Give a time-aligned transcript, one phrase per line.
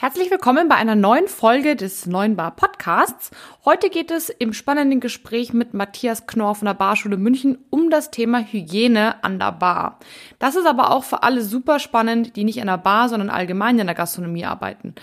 [0.00, 3.32] Herzlich willkommen bei einer neuen Folge des Neuen Bar Podcasts.
[3.64, 8.12] Heute geht es im spannenden Gespräch mit Matthias Knorr von der Barschule München um das
[8.12, 9.98] Thema Hygiene an der Bar.
[10.38, 13.76] Das ist aber auch für alle super spannend, die nicht an der Bar, sondern allgemein
[13.76, 14.94] in der Gastronomie arbeiten.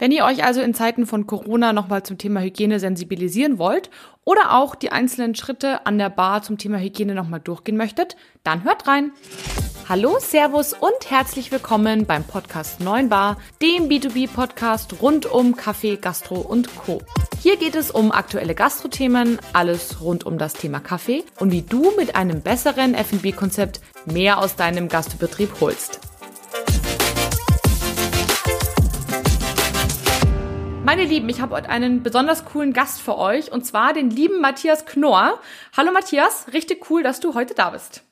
[0.00, 3.90] Wenn ihr euch also in Zeiten von Corona nochmal zum Thema Hygiene sensibilisieren wollt
[4.24, 8.64] oder auch die einzelnen Schritte an der Bar zum Thema Hygiene nochmal durchgehen möchtet, dann
[8.64, 9.12] hört rein.
[9.92, 16.36] Hallo, Servus und herzlich willkommen beim Podcast 9 Bar, dem B2B-Podcast rund um Kaffee, Gastro
[16.36, 17.02] und Co.
[17.42, 21.92] Hier geht es um aktuelle Gastrothemen, alles rund um das Thema Kaffee und wie du
[21.98, 26.00] mit einem besseren F&B-Konzept mehr aus deinem Gastbetrieb holst.
[30.84, 34.40] Meine Lieben, ich habe heute einen besonders coolen Gast für euch und zwar den lieben
[34.40, 35.38] Matthias Knorr.
[35.76, 38.04] Hallo Matthias, richtig cool, dass du heute da bist.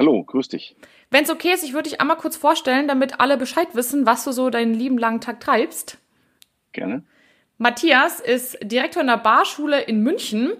[0.00, 0.74] Hallo, grüß dich.
[1.10, 4.24] Wenn es okay ist, ich würde dich einmal kurz vorstellen, damit alle Bescheid wissen, was
[4.24, 5.98] du so deinen lieben langen Tag treibst.
[6.72, 7.04] Gerne.
[7.58, 10.52] Matthias ist Direktor in der Barschule in München.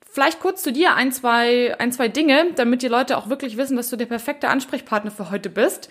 [0.00, 3.76] Vielleicht kurz zu dir ein, zwei, ein, zwei Dinge, damit die Leute auch wirklich wissen,
[3.76, 5.90] dass du der perfekte Ansprechpartner für heute bist.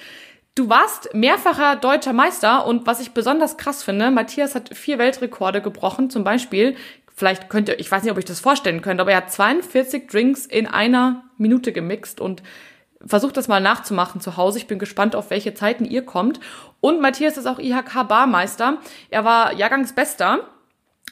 [0.56, 5.61] Du warst mehrfacher deutscher Meister und was ich besonders krass finde, Matthias hat vier Weltrekorde
[5.61, 6.09] gebrochen.
[6.09, 6.76] Zum Beispiel,
[7.14, 10.08] vielleicht könnt ihr, ich weiß nicht, ob ich das vorstellen könnt, aber er hat 42
[10.08, 12.42] Drinks in einer Minute gemixt und
[13.06, 14.58] versucht das mal nachzumachen zu Hause.
[14.58, 16.39] Ich bin gespannt, auf welche Zeiten ihr kommt.
[16.81, 18.78] Und Matthias ist auch IHK-Barmeister.
[19.09, 20.42] Er war Jahrgangsbester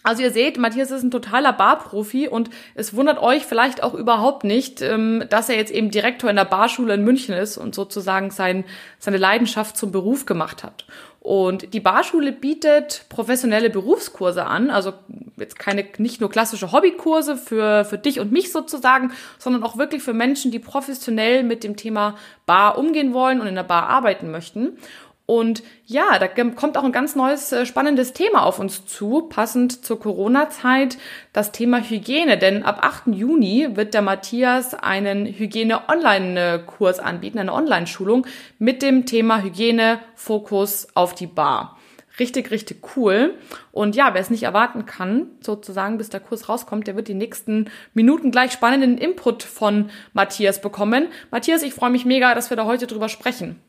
[0.04, 4.44] also ihr seht, Matthias ist ein totaler Barprofi und es wundert euch vielleicht auch überhaupt
[4.44, 8.30] nicht, ähm, dass er jetzt eben Direktor in der Barschule in München ist und sozusagen
[8.30, 8.66] sein,
[9.00, 10.86] seine Leidenschaft zum Beruf gemacht hat.
[11.24, 14.92] Und die Barschule bietet professionelle Berufskurse an, also
[15.38, 20.04] jetzt keine, nicht nur klassische Hobbykurse für, für dich und mich sozusagen, sondern auch wirklich
[20.04, 22.16] für Menschen, die professionell mit dem Thema
[22.46, 24.78] Bar umgehen wollen und in der Bar arbeiten möchten.
[25.26, 29.86] Und ja, da kommt auch ein ganz neues, äh, spannendes Thema auf uns zu, passend
[29.86, 30.98] zur Corona-Zeit,
[31.32, 32.38] das Thema Hygiene.
[32.38, 33.16] Denn ab 8.
[33.16, 38.28] Juni wird der Matthias einen Hygiene-Online-Kurs anbieten, eine Online-Schulung
[38.60, 41.78] mit dem Thema Hygiene, Fokus auf die Bar.
[42.20, 43.36] Richtig, richtig cool.
[43.72, 47.16] Und ja, wer es nicht erwarten kann, sozusagen, bis der Kurs rauskommt, der wird die
[47.16, 51.08] nächsten Minuten gleich spannenden Input von Matthias bekommen.
[51.32, 53.60] Matthias, ich freue mich mega, dass wir da heute drüber sprechen.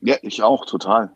[0.00, 1.12] Ja, ich auch, total.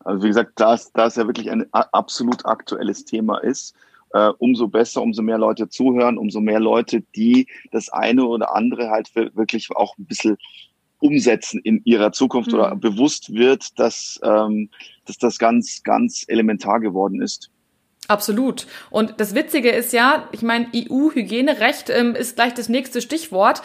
[0.00, 3.74] Also wie gesagt, da es, da es ja wirklich ein absolut aktuelles Thema ist,
[4.12, 8.90] äh, umso besser, umso mehr Leute zuhören, umso mehr Leute, die das eine oder andere
[8.90, 10.36] halt wirklich auch ein bisschen
[10.98, 12.58] umsetzen in ihrer Zukunft mhm.
[12.58, 14.70] oder bewusst wird, dass, ähm,
[15.06, 17.50] dass das ganz, ganz elementar geworden ist.
[18.08, 18.66] Absolut.
[18.90, 23.62] Und das Witzige ist ja, ich meine, EU-Hygienerecht ähm, ist gleich das nächste Stichwort.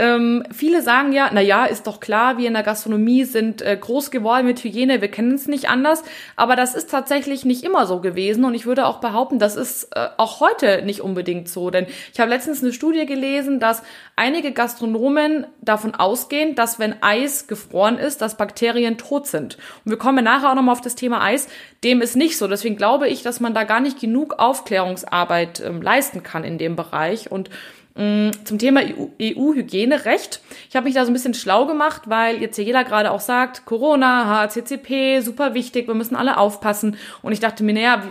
[0.00, 3.76] Ähm, viele sagen ja, na ja, ist doch klar, wir in der Gastronomie sind äh,
[3.78, 6.02] groß geworden mit Hygiene, wir kennen es nicht anders.
[6.36, 9.94] Aber das ist tatsächlich nicht immer so gewesen und ich würde auch behaupten, das ist
[9.94, 11.68] äh, auch heute nicht unbedingt so.
[11.68, 13.82] Denn ich habe letztens eine Studie gelesen, dass
[14.16, 19.58] einige Gastronomen davon ausgehen, dass wenn Eis gefroren ist, dass Bakterien tot sind.
[19.84, 21.46] Und wir kommen nachher auch nochmal auf das Thema Eis.
[21.84, 22.48] Dem ist nicht so.
[22.48, 26.74] Deswegen glaube ich, dass man da gar nicht genug Aufklärungsarbeit ähm, leisten kann in dem
[26.74, 27.50] Bereich und
[27.94, 28.80] zum Thema
[29.20, 30.40] EU-Hygienerecht.
[30.68, 33.20] Ich habe mich da so ein bisschen schlau gemacht, weil jetzt hier jeder gerade auch
[33.20, 36.96] sagt, Corona, HCCP, super wichtig, wir müssen alle aufpassen.
[37.20, 38.02] Und ich dachte mir, naja,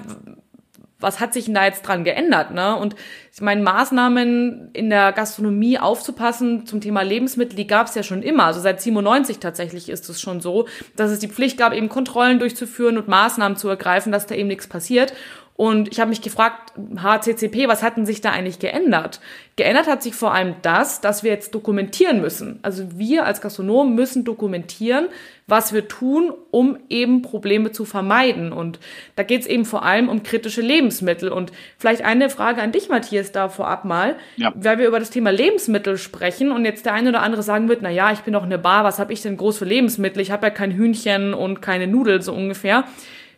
[1.00, 2.52] was hat sich denn da jetzt dran geändert?
[2.52, 2.76] Ne?
[2.76, 2.96] Und
[3.34, 8.22] ich meine, Maßnahmen in der Gastronomie aufzupassen zum Thema Lebensmittel, die gab es ja schon
[8.22, 8.46] immer.
[8.46, 12.40] Also seit 97 tatsächlich ist es schon so, dass es die Pflicht gab, eben Kontrollen
[12.40, 15.14] durchzuführen und Maßnahmen zu ergreifen, dass da eben nichts passiert.
[15.60, 16.72] Und ich habe mich gefragt,
[17.04, 19.20] HCCP, was hat denn sich da eigentlich geändert?
[19.58, 22.60] Geändert hat sich vor allem das, dass wir jetzt dokumentieren müssen.
[22.62, 25.10] Also wir als Gastronomen müssen dokumentieren,
[25.48, 28.54] was wir tun, um eben Probleme zu vermeiden.
[28.54, 28.80] Und
[29.18, 31.28] da geht es eben vor allem um kritische Lebensmittel.
[31.28, 34.54] Und vielleicht eine Frage an dich, Matthias, da vorab mal, ja.
[34.56, 37.82] weil wir über das Thema Lebensmittel sprechen und jetzt der eine oder andere sagen wird,
[37.82, 40.22] na ja, ich bin doch eine Bar, was habe ich denn groß für Lebensmittel?
[40.22, 42.86] Ich habe ja kein Hühnchen und keine Nudeln so ungefähr.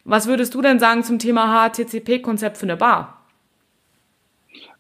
[0.04, 3.22] Was würdest du denn sagen zum Thema HTCP-Konzept für eine Bar?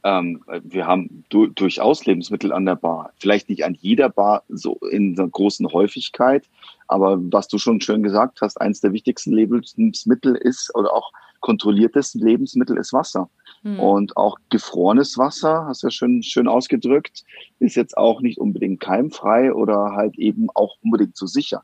[0.03, 3.11] Ähm, wir haben du, durchaus Lebensmittel an der Bar.
[3.19, 6.49] Vielleicht nicht an jeder Bar so in einer großen Häufigkeit,
[6.87, 12.15] aber was du schon schön gesagt hast, eines der wichtigsten Lebensmittel ist oder auch kontrolliertes
[12.15, 13.29] Lebensmittel ist Wasser.
[13.63, 13.79] Hm.
[13.79, 17.23] Und auch gefrorenes Wasser, hast du ja schön, schön ausgedrückt,
[17.59, 21.63] ist jetzt auch nicht unbedingt keimfrei oder halt eben auch unbedingt so sicher.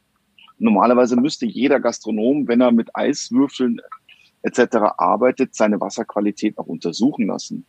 [0.59, 3.79] Normalerweise müsste jeder Gastronom, wenn er mit Eiswürfeln
[4.41, 4.77] etc.
[4.97, 7.65] arbeitet, seine Wasserqualität auch untersuchen lassen.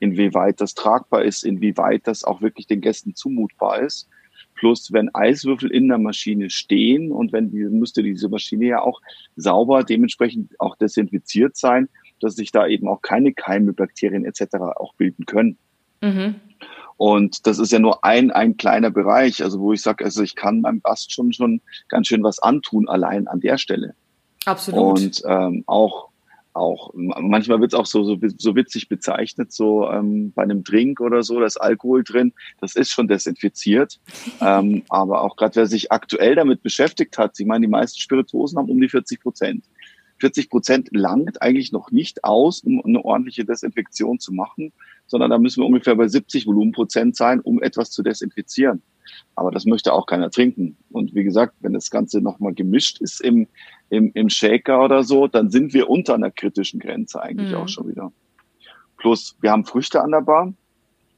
[0.00, 4.08] Inwieweit das tragbar ist, inwieweit das auch wirklich den Gästen zumutbar ist.
[4.54, 9.00] Plus, wenn Eiswürfel in der Maschine stehen und wenn die, müsste diese Maschine ja auch
[9.36, 11.88] sauber, dementsprechend auch desinfiziert sein,
[12.20, 14.56] dass sich da eben auch keine Keime, Bakterien etc.
[14.76, 15.58] auch bilden können.
[16.00, 16.36] Mhm.
[17.02, 20.36] Und das ist ja nur ein, ein kleiner Bereich, also wo ich sage, also ich
[20.36, 23.96] kann meinem Gast schon, schon ganz schön was antun, allein an der Stelle.
[24.44, 25.00] Absolut.
[25.00, 26.10] Und ähm, auch
[26.52, 31.00] auch manchmal wird es auch so, so, so witzig bezeichnet, so ähm, bei einem Drink
[31.00, 33.98] oder so, da ist Alkohol drin, das ist schon desinfiziert.
[34.40, 38.58] ähm, aber auch gerade wer sich aktuell damit beschäftigt hat, ich meine, die meisten Spirituosen
[38.58, 39.64] haben um die 40 Prozent.
[40.20, 44.72] 40 Prozent langt eigentlich noch nicht aus, um eine ordentliche Desinfektion zu machen,
[45.12, 48.80] sondern da müssen wir ungefähr bei 70 Volumenprozent sein, um etwas zu desinfizieren.
[49.36, 50.78] Aber das möchte auch keiner trinken.
[50.90, 53.46] Und wie gesagt, wenn das Ganze nochmal gemischt ist im,
[53.90, 57.56] im, im Shaker oder so, dann sind wir unter einer kritischen Grenze eigentlich mhm.
[57.56, 58.10] auch schon wieder.
[58.96, 60.54] Plus, wir haben Früchte an der Bar.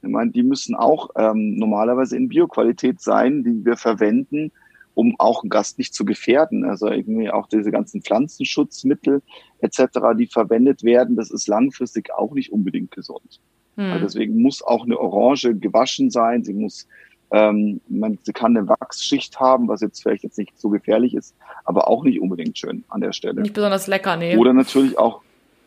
[0.01, 4.51] Ich meine, die müssen auch ähm, normalerweise in Bioqualität sein, die wir verwenden,
[4.93, 6.65] um auch einen Gast nicht zu gefährden.
[6.65, 9.21] Also irgendwie auch diese ganzen Pflanzenschutzmittel
[9.59, 9.83] etc.,
[10.17, 13.39] die verwendet werden, das ist langfristig auch nicht unbedingt gesund.
[13.75, 13.91] Mhm.
[13.91, 16.87] Also deswegen muss auch eine Orange gewaschen sein, sie muss
[17.31, 21.35] ähm, man, sie kann eine Wachsschicht haben, was jetzt vielleicht jetzt nicht so gefährlich ist,
[21.63, 23.41] aber auch nicht unbedingt schön an der Stelle.
[23.41, 24.37] Nicht besonders lecker, nee.
[24.37, 25.21] Oder natürlich auch,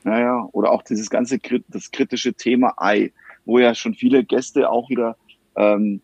[0.05, 1.39] naja, oder auch dieses ganze
[1.69, 3.13] das kritische Thema Ei,
[3.45, 5.17] wo ja schon viele Gäste auch wieder
[5.57, 6.01] ähm,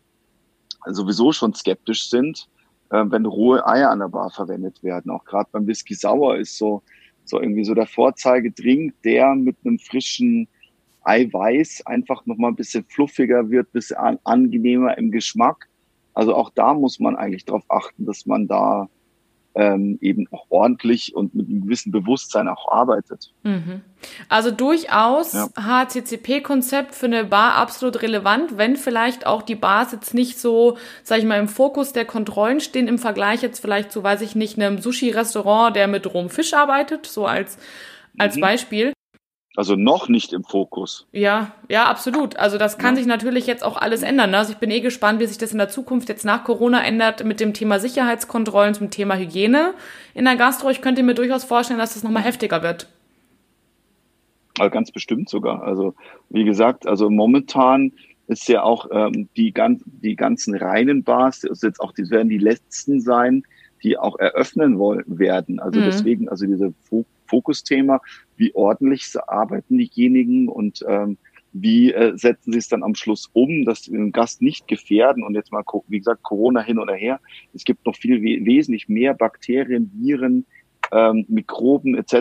[0.86, 2.48] sowieso schon skeptisch sind,
[2.90, 5.10] äh, wenn rohe Eier an der Bar verwendet werden.
[5.10, 6.82] Auch gerade beim Whisky Sauer ist so,
[7.24, 10.48] so irgendwie so der Vorzeigedrink, der mit einem frischen
[11.04, 15.68] Eiweiß einfach nochmal ein bisschen fluffiger wird, ein bisschen an, angenehmer im Geschmack.
[16.14, 18.88] Also auch da muss man eigentlich darauf achten, dass man da
[19.56, 23.32] ähm, eben auch ordentlich und mit einem gewissen Bewusstsein auch arbeitet.
[23.44, 23.82] Mhm.
[24.28, 25.48] Also durchaus ja.
[25.56, 31.18] HCCP-Konzept für eine Bar absolut relevant, wenn vielleicht auch die Bars jetzt nicht so, sag
[31.18, 34.58] ich mal, im Fokus der Kontrollen stehen im Vergleich jetzt vielleicht zu, weiß ich nicht,
[34.58, 37.56] einem Sushi-Restaurant, der mit rohem Fisch arbeitet, so als,
[38.18, 38.40] als mhm.
[38.40, 38.93] Beispiel.
[39.56, 41.06] Also noch nicht im Fokus.
[41.12, 42.36] Ja, ja, absolut.
[42.36, 42.96] Also das kann ja.
[42.96, 44.32] sich natürlich jetzt auch alles ändern.
[44.32, 44.38] Ne?
[44.38, 47.24] Also ich bin eh gespannt, wie sich das in der Zukunft jetzt nach Corona ändert
[47.24, 49.74] mit dem Thema Sicherheitskontrollen, zum Thema Hygiene
[50.12, 50.70] in der Gastro.
[50.70, 52.88] Ich könnte mir durchaus vorstellen, dass das nochmal heftiger wird.
[54.58, 55.62] Also ganz bestimmt sogar.
[55.62, 55.94] Also
[56.30, 57.92] wie gesagt, also momentan
[58.26, 62.28] ist ja auch ähm, die, ganz, die ganzen reinen Bars, also jetzt auch die werden
[62.28, 63.44] die letzten sein,
[63.84, 65.60] die auch eröffnen wollen werden.
[65.60, 65.84] Also mhm.
[65.84, 66.72] deswegen, also diese
[67.26, 68.00] Fokusthema,
[68.36, 71.18] wie ordentlich arbeiten diejenigen und ähm,
[71.54, 75.22] wie äh, setzen sie es dann am Schluss um, dass sie den Gast nicht gefährden
[75.22, 77.20] und jetzt mal, wie gesagt, Corona hin oder her.
[77.54, 80.46] Es gibt noch viel we wesentlich mehr Bakterien, Viren,
[80.90, 82.12] ähm, Mikroben etc.,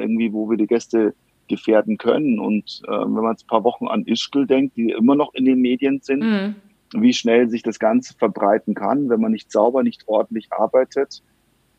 [0.00, 1.14] irgendwie, wo wir die Gäste
[1.46, 2.38] gefährden können.
[2.38, 5.44] Und äh, wenn man jetzt ein paar Wochen an Ischgl denkt, die immer noch in
[5.44, 6.54] den Medien sind, mhm.
[6.94, 11.22] wie schnell sich das Ganze verbreiten kann, wenn man nicht sauber, nicht ordentlich arbeitet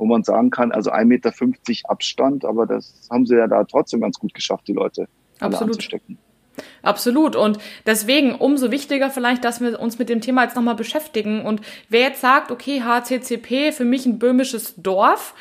[0.02, 1.32] wo man sagen kann, also 1,50 Meter
[1.84, 5.08] Abstand, aber das haben sie ja da trotzdem ganz gut geschafft, die Leute
[5.40, 5.76] Absolut.
[5.76, 6.18] anzustecken.
[6.82, 7.36] Absolut.
[7.36, 11.46] Und deswegen umso wichtiger vielleicht, dass wir uns mit dem Thema jetzt nochmal beschäftigen.
[11.46, 15.36] Und wer jetzt sagt, okay, HCCP, für mich ein böhmisches Dorf,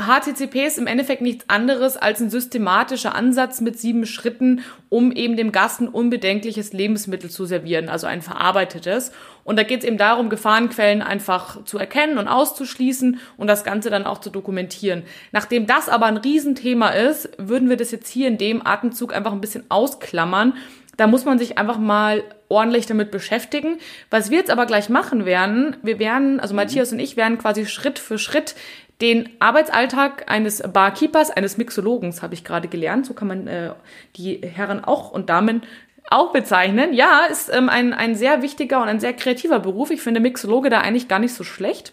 [0.00, 5.36] HCCP ist im Endeffekt nichts anderes als ein systematischer Ansatz mit sieben Schritten, um eben
[5.36, 9.10] dem Gast ein unbedenkliches Lebensmittel zu servieren, also ein verarbeitetes.
[9.42, 13.90] Und da geht es eben darum, Gefahrenquellen einfach zu erkennen und auszuschließen und das Ganze
[13.90, 15.02] dann auch zu dokumentieren.
[15.32, 19.32] Nachdem das aber ein Riesenthema ist, würden wir das jetzt hier in dem Atemzug einfach
[19.32, 20.54] ein bisschen ausklammern.
[20.96, 23.78] Da muss man sich einfach mal ordentlich damit beschäftigen.
[24.10, 27.66] Was wir jetzt aber gleich machen werden, wir werden, also Matthias und ich werden quasi
[27.66, 28.54] Schritt für Schritt
[29.00, 33.06] den Arbeitsalltag eines Barkeepers, eines Mixologens, habe ich gerade gelernt.
[33.06, 33.72] So kann man äh,
[34.16, 35.62] die Herren auch und Damen
[36.10, 36.92] auch bezeichnen.
[36.92, 39.90] Ja, ist ähm, ein, ein sehr wichtiger und ein sehr kreativer Beruf.
[39.90, 41.92] Ich finde Mixologe da eigentlich gar nicht so schlecht.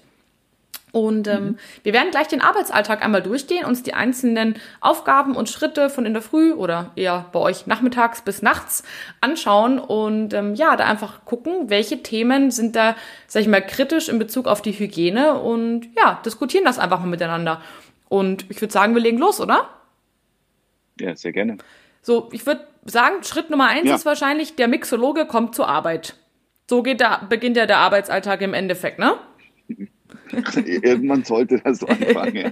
[0.95, 1.57] Und ähm, mhm.
[1.83, 6.13] wir werden gleich den Arbeitsalltag einmal durchgehen, uns die einzelnen Aufgaben und Schritte von in
[6.13, 8.81] der Früh oder eher bei euch nachmittags bis nachts
[9.19, 12.95] anschauen und ähm, ja, da einfach gucken, welche Themen sind da,
[13.27, 17.07] sag ich mal, kritisch in Bezug auf die Hygiene und ja, diskutieren das einfach mal
[17.07, 17.61] miteinander.
[18.07, 19.67] Und ich würde sagen, wir legen los, oder?
[21.01, 21.57] Ja, sehr gerne.
[22.03, 23.95] So, ich würde sagen, Schritt Nummer eins ja.
[23.95, 26.15] ist wahrscheinlich, der Mixologe kommt zur Arbeit.
[26.69, 29.17] So geht der, beginnt ja der Arbeitsalltag im Endeffekt, ne?
[30.65, 32.35] Irgendwann sollte das so anfangen.
[32.35, 32.51] Ja.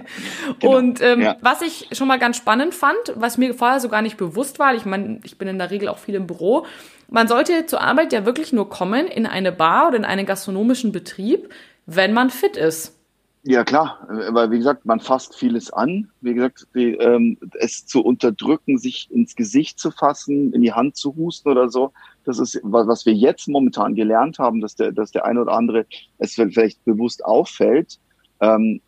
[0.60, 0.76] Genau.
[0.76, 1.36] Und ähm, ja.
[1.40, 4.74] was ich schon mal ganz spannend fand, was mir vorher so gar nicht bewusst war,
[4.74, 6.66] ich meine, ich bin in der Regel auch viel im Büro,
[7.08, 10.92] man sollte zur Arbeit ja wirklich nur kommen in eine Bar oder in einen gastronomischen
[10.92, 11.48] Betrieb,
[11.86, 12.98] wenn man fit ist.
[13.46, 16.10] Ja, klar, weil wie gesagt, man fasst vieles an.
[16.22, 20.96] Wie gesagt, die, ähm, es zu unterdrücken, sich ins Gesicht zu fassen, in die Hand
[20.96, 21.92] zu husten oder so,
[22.24, 25.86] das ist, was wir jetzt momentan gelernt haben, dass der, dass der eine oder andere
[26.18, 27.98] es vielleicht bewusst auffällt.
[28.40, 28.80] Ähm,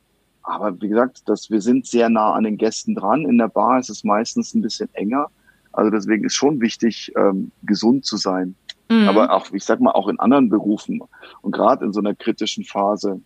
[0.42, 3.24] aber wie gesagt, dass wir sind sehr nah an den Gästen dran.
[3.24, 5.26] In der Bar ist es meistens ein bisschen enger.
[5.72, 8.54] Also deswegen ist schon wichtig, ähm, gesund zu sein.
[8.88, 9.08] Mhm.
[9.08, 11.02] Aber auch, ich sag mal, auch in anderen Berufen
[11.42, 13.20] und gerade in so einer kritischen Phase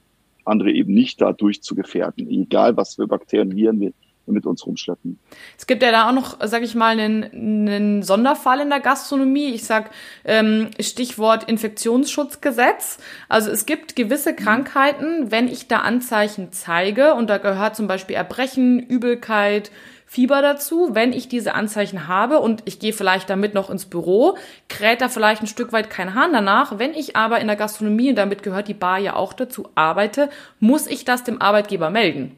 [0.44, 3.92] andere eben nicht dadurch zu gefährden, egal was für Bakterien, Viren wir
[4.30, 5.18] mit uns rumschleppen.
[5.58, 9.52] Es gibt ja da auch noch, sag ich mal, einen, einen Sonderfall in der Gastronomie.
[9.52, 9.90] Ich sag
[10.24, 12.98] ähm, Stichwort Infektionsschutzgesetz.
[13.28, 18.16] Also es gibt gewisse Krankheiten, wenn ich da Anzeichen zeige, und da gehört zum Beispiel
[18.16, 19.70] Erbrechen, Übelkeit,
[20.06, 20.88] Fieber dazu.
[20.92, 24.36] Wenn ich diese Anzeichen habe und ich gehe vielleicht damit noch ins Büro,
[24.68, 26.80] kräht da vielleicht ein Stück weit kein Hahn danach.
[26.80, 30.28] Wenn ich aber in der Gastronomie, und damit gehört die Bar ja auch dazu, arbeite,
[30.58, 32.36] muss ich das dem Arbeitgeber melden.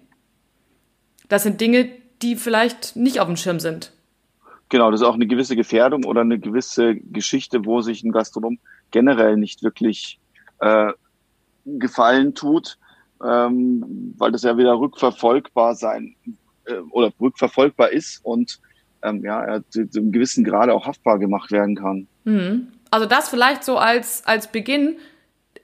[1.33, 1.89] Das sind Dinge,
[2.21, 3.91] die vielleicht nicht auf dem Schirm sind.
[4.69, 8.59] Genau, das ist auch eine gewisse Gefährdung oder eine gewisse Geschichte, wo sich ein Gastronom
[8.91, 10.21] generell nicht wirklich
[10.61, 10.93] äh,
[11.65, 12.77] gefallen tut,
[13.25, 16.17] ähm, weil das ja wieder rückverfolgbar sein
[16.67, 18.61] äh, oder rückverfolgbar ist und
[19.03, 22.09] ähm, ja, er zu einem gewissen Grade auch haftbar gemacht werden kann.
[22.25, 22.69] Mhm.
[22.91, 24.99] Also das vielleicht so als, als Beginn.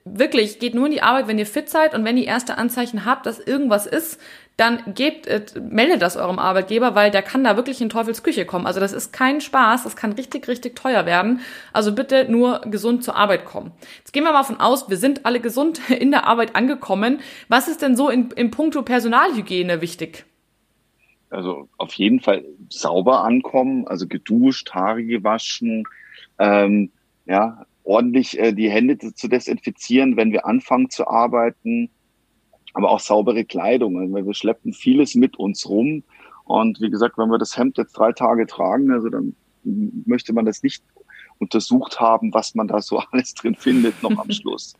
[0.06, 3.04] Wirklich, geht nur in die Arbeit, wenn ihr fit seid und wenn ihr erste Anzeichen
[3.04, 4.18] habt, dass irgendwas ist,
[4.58, 8.44] dann gebt, äh, meldet das eurem Arbeitgeber, weil der kann da wirklich in Teufels Küche
[8.44, 8.66] kommen.
[8.66, 11.40] Also das ist kein Spaß, das kann richtig, richtig teuer werden.
[11.72, 13.72] Also bitte nur gesund zur Arbeit kommen.
[13.98, 17.20] Jetzt gehen wir mal von aus, wir sind alle gesund in der Arbeit angekommen.
[17.48, 20.26] Was ist denn so in, in puncto Personalhygiene wichtig?
[21.30, 25.84] also auf jeden Fall sauber ankommen, also geduscht, Haare gewaschen,
[26.38, 26.90] ähm,
[27.26, 31.90] ja, ordentlich äh, die Hände zu desinfizieren, wenn wir anfangen zu arbeiten,
[32.78, 33.98] aber auch saubere Kleidung.
[33.98, 36.04] Also wir schleppen vieles mit uns rum.
[36.44, 40.44] Und wie gesagt, wenn wir das Hemd jetzt drei Tage tragen, also dann möchte man
[40.44, 40.84] das nicht
[41.38, 44.74] untersucht haben, was man da so alles drin findet noch am Schluss.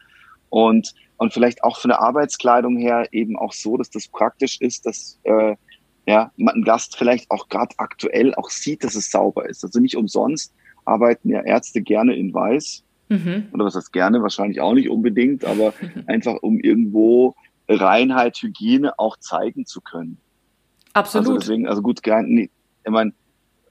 [0.49, 4.87] Und, und vielleicht auch von der Arbeitskleidung her eben auch so, dass das praktisch ist,
[4.87, 5.57] dass äh,
[6.07, 9.64] ja, ein Gast vielleicht auch gerade aktuell auch sieht, dass es sauber ist.
[9.64, 12.85] Also nicht umsonst arbeiten ja Ärzte gerne in Weiß.
[13.09, 13.49] Mhm.
[13.52, 14.23] Oder was heißt gerne?
[14.23, 15.75] Wahrscheinlich auch nicht unbedingt, aber
[16.07, 17.35] einfach um irgendwo
[17.68, 20.18] Reinheit, Hygiene auch zeigen zu können.
[20.94, 21.28] Absolut.
[21.28, 22.50] Also deswegen, also gut, ich
[22.90, 23.12] meine,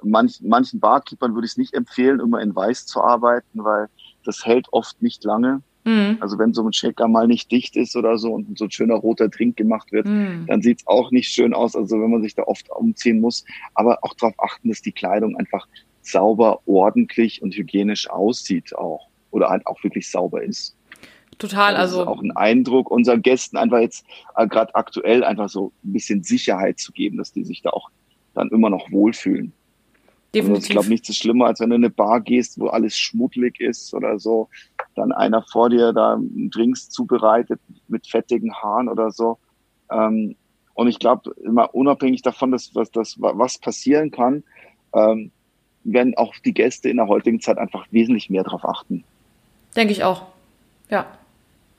[0.03, 3.87] manch, manchen Barkeepern würde ich es nicht empfehlen, immer in Weiß zu arbeiten, weil
[4.23, 5.61] das hält oft nicht lange.
[5.83, 6.17] Mhm.
[6.19, 8.95] Also wenn so ein Shaker mal nicht dicht ist oder so und so ein schöner
[8.95, 10.45] roter Trink gemacht wird, mhm.
[10.47, 13.45] dann sieht's auch nicht schön aus, also wenn man sich da oft umziehen muss.
[13.73, 15.65] Aber auch darauf achten, dass die Kleidung einfach
[16.01, 19.07] sauber, ordentlich und hygienisch aussieht auch.
[19.31, 20.75] Oder halt auch wirklich sauber ist.
[21.37, 22.01] Total, das also.
[22.01, 26.23] Ist auch ein Eindruck, unseren Gästen einfach jetzt äh, gerade aktuell einfach so ein bisschen
[26.23, 27.89] Sicherheit zu geben, dass die sich da auch
[28.33, 29.53] dann immer noch wohlfühlen.
[30.33, 30.55] Definitiv.
[30.55, 32.97] Also ich glaube, nichts ist schlimmer, als wenn du in eine Bar gehst, wo alles
[32.97, 34.49] schmuddelig ist oder so.
[34.95, 39.37] Dann einer vor dir da Drinks zubereitet mit fettigen Haaren oder so.
[39.91, 40.35] Ähm,
[40.73, 44.43] und ich glaube, immer unabhängig davon, dass was, das, was passieren kann,
[44.93, 45.31] ähm,
[45.83, 49.03] werden auch die Gäste in der heutigen Zeit einfach wesentlich mehr darauf achten.
[49.75, 50.23] Denke ich auch.
[50.89, 51.07] Ja.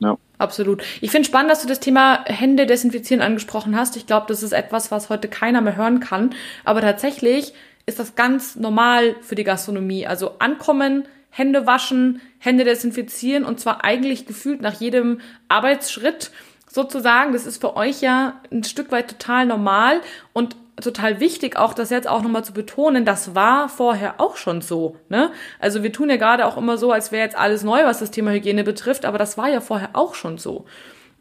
[0.00, 0.17] Ja.
[0.38, 0.85] Absolut.
[1.00, 3.97] Ich finde spannend, dass du das Thema Hände desinfizieren angesprochen hast.
[3.97, 6.31] Ich glaube, das ist etwas, was heute keiner mehr hören kann.
[6.64, 7.55] Aber tatsächlich
[7.87, 10.07] ist das ganz normal für die Gastronomie.
[10.07, 16.31] Also ankommen, Hände waschen, Hände desinfizieren und zwar eigentlich gefühlt nach jedem Arbeitsschritt
[16.71, 17.33] sozusagen.
[17.33, 20.00] Das ist für euch ja ein Stück weit total normal
[20.33, 24.61] und total wichtig, auch das jetzt auch nochmal zu betonen, das war vorher auch schon
[24.61, 24.97] so.
[25.08, 25.30] Ne?
[25.58, 28.11] Also wir tun ja gerade auch immer so, als wäre jetzt alles neu, was das
[28.11, 30.66] Thema Hygiene betrifft, aber das war ja vorher auch schon so.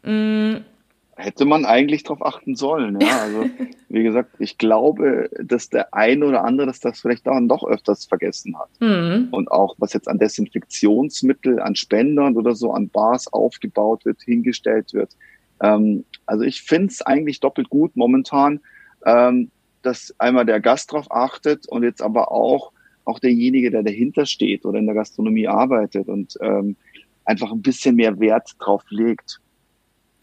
[0.02, 0.56] Mm,
[1.18, 3.00] hätte man eigentlich darauf achten sollen.
[3.00, 3.50] Ja, also
[3.88, 8.06] wie gesagt, ich glaube, dass der eine oder andere dass das vielleicht dann doch öfters
[8.06, 8.68] vergessen hat.
[8.80, 9.28] Mhm.
[9.32, 14.94] Und auch was jetzt an Desinfektionsmittel, an Spendern oder so, an Bars aufgebaut wird, hingestellt
[14.94, 15.10] wird.
[15.60, 18.60] Ähm, also ich finde es eigentlich doppelt gut momentan,
[19.08, 19.50] ähm,
[19.82, 22.72] dass einmal der Gast darauf achtet und jetzt aber auch
[23.08, 26.76] auch derjenige, der dahinter steht oder in der Gastronomie arbeitet und ähm,
[27.24, 29.40] einfach ein bisschen mehr Wert drauf legt.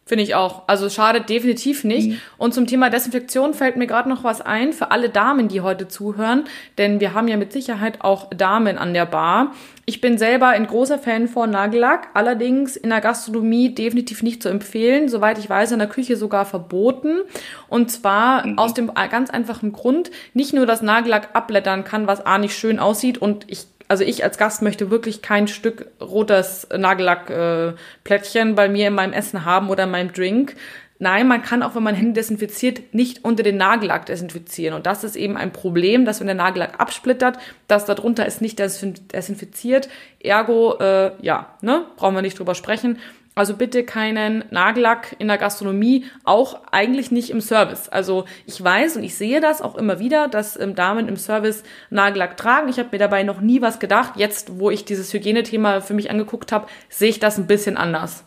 [0.08, 0.68] Finde ich auch.
[0.68, 2.10] Also schadet definitiv nicht.
[2.10, 2.22] Mhm.
[2.38, 5.88] Und zum Thema Desinfektion fällt mir gerade noch was ein für alle Damen, die heute
[5.88, 6.44] zuhören,
[6.78, 9.54] denn wir haben ja mit Sicherheit auch Damen an der Bar.
[9.88, 14.50] Ich bin selber ein großer Fan von Nagellack, allerdings in der Gastronomie definitiv nicht zu
[14.50, 17.22] empfehlen, soweit ich weiß, in der Küche sogar verboten.
[17.68, 18.60] Und zwar mhm.
[18.60, 22.78] aus dem ganz einfachen Grund, nicht nur, dass Nagellack abblättern kann, was A nicht schön
[22.78, 28.70] aussieht und ich also ich als Gast möchte wirklich kein Stück rotes Nagellackplättchen äh, bei
[28.70, 30.56] mir in meinem Essen haben oder in meinem Drink.
[30.98, 34.74] Nein, man kann auch, wenn man Hände desinfiziert, nicht unter den Nagellack desinfizieren.
[34.74, 37.38] Und das ist eben ein Problem, dass wenn der Nagellack absplittert,
[37.68, 39.90] das darunter ist nicht desinfiziert.
[40.22, 42.98] Ergo, äh, ja, ne, brauchen wir nicht drüber sprechen.
[43.38, 47.90] Also bitte keinen Nagellack in der Gastronomie, auch eigentlich nicht im Service.
[47.90, 51.64] Also ich weiß und ich sehe das auch immer wieder, dass ähm, Damen im Service
[51.90, 52.70] Nagellack tragen.
[52.70, 54.14] Ich habe mir dabei noch nie was gedacht.
[54.16, 58.24] Jetzt, wo ich dieses Hygienethema für mich angeguckt habe, sehe ich das ein bisschen anders.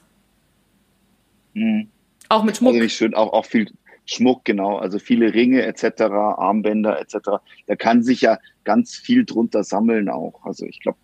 [1.55, 1.89] Mhm.
[2.29, 2.73] Auch mit Schmuck.
[2.73, 3.71] Also nicht schön, auch, auch viel
[4.05, 4.77] Schmuck, genau.
[4.77, 7.17] Also viele Ringe etc., Armbänder etc.
[7.67, 10.45] Da kann sich ja ganz viel drunter sammeln auch.
[10.45, 10.99] Also ich glaube,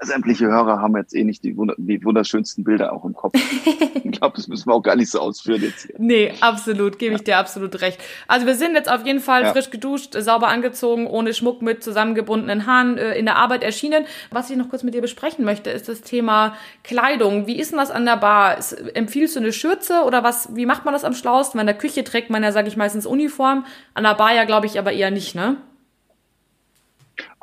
[0.00, 3.34] sämtliche Hörer haben jetzt eh nicht die, wunderschönsten Bilder auch im Kopf.
[4.04, 5.94] ich glaube, das müssen wir auch gar nicht so ausführen jetzt hier.
[5.98, 8.00] Nee, absolut, gebe ich dir absolut recht.
[8.26, 9.52] Also wir sind jetzt auf jeden Fall ja.
[9.52, 14.04] frisch geduscht, sauber angezogen, ohne Schmuck, mit zusammengebundenen Haaren äh, in der Arbeit erschienen.
[14.30, 17.46] Was ich noch kurz mit dir besprechen möchte, ist das Thema Kleidung.
[17.46, 18.58] Wie ist denn das an der Bar?
[18.94, 20.54] empfiehlst du eine Schürze oder was?
[20.54, 21.60] Wie macht man das am schlausten?
[21.60, 23.64] In der Küche trägt man ja, sage ich meistens Uniform.
[23.94, 25.56] An der Bar ja, glaube ich, aber eher nicht, ne?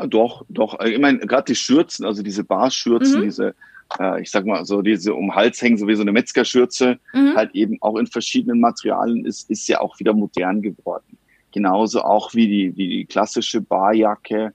[0.01, 0.79] Ah, doch, doch.
[0.79, 3.24] Ich meine, gerade die Schürzen, also diese Barschürzen, mhm.
[3.24, 3.55] diese,
[4.00, 6.98] äh, ich sag mal, so diese um den Hals hängen, so wie so eine Metzgerschürze,
[7.13, 7.36] mhm.
[7.36, 11.20] halt eben auch in verschiedenen Materialien, ist, ist ja auch wieder modern geworden.
[11.51, 14.53] Genauso auch wie die, wie die klassische Barjacke.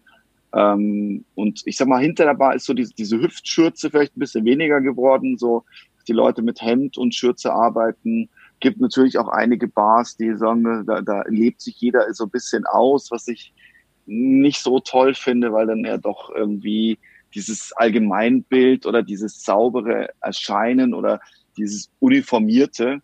[0.52, 4.20] Ähm, und ich sag mal, hinter der Bar ist so diese, diese Hüftschürze vielleicht ein
[4.20, 5.62] bisschen weniger geworden, so
[6.08, 8.28] die Leute mit Hemd und Schürze arbeiten.
[8.58, 12.66] Gibt natürlich auch einige Bars, die sagen, da, da lebt sich jeder so ein bisschen
[12.66, 13.52] aus, was ich
[14.06, 16.98] nicht so toll finde, weil dann ja doch irgendwie
[17.34, 21.20] dieses Allgemeinbild oder dieses saubere Erscheinen oder
[21.56, 23.02] dieses uniformierte,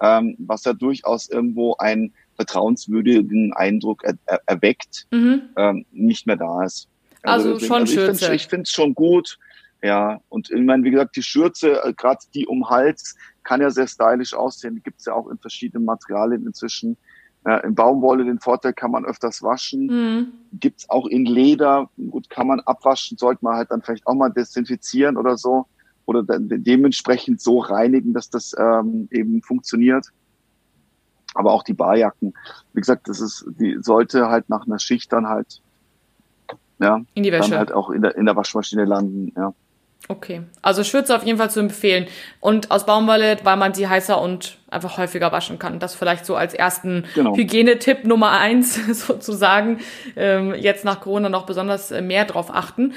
[0.00, 5.42] ähm, was ja durchaus irgendwo einen vertrauenswürdigen Eindruck er, er, erweckt, mhm.
[5.56, 6.88] ähm, nicht mehr da ist.
[7.22, 8.34] Also, also deswegen, schon also Schürze.
[8.34, 9.38] Ich finde es schon gut.
[9.82, 13.70] Ja, und ich meine, wie gesagt, die Schürze, äh, gerade die um Hals, kann ja
[13.70, 14.76] sehr stylisch aussehen.
[14.76, 16.96] Die gibt's ja auch in verschiedenen Materialien inzwischen.
[17.46, 19.86] Ja, in Baumwolle den Vorteil kann man öfters waschen.
[19.86, 20.32] Mhm.
[20.52, 21.90] Gibt's auch in Leder.
[22.10, 25.66] Gut, kann man abwaschen, sollte man halt dann vielleicht auch mal desinfizieren oder so.
[26.06, 30.06] Oder dann dementsprechend so reinigen, dass das ähm, eben funktioniert.
[31.34, 32.34] Aber auch die Barjacken.
[32.72, 35.60] Wie gesagt, das ist, die sollte halt nach einer Schicht dann halt,
[36.78, 37.50] ja, in die Wäsche.
[37.50, 39.52] dann halt auch in der, in der Waschmaschine landen, ja.
[40.06, 42.06] Okay, also Schürze auf jeden Fall zu empfehlen.
[42.40, 45.78] Und aus Baumwolle, weil man sie heißer und einfach häufiger waschen kann.
[45.78, 47.34] Das vielleicht so als ersten genau.
[47.34, 48.74] Hygienetipp Nummer eins
[49.06, 49.78] sozusagen.
[50.14, 52.92] Ähm, jetzt nach Corona noch besonders äh, mehr drauf achten.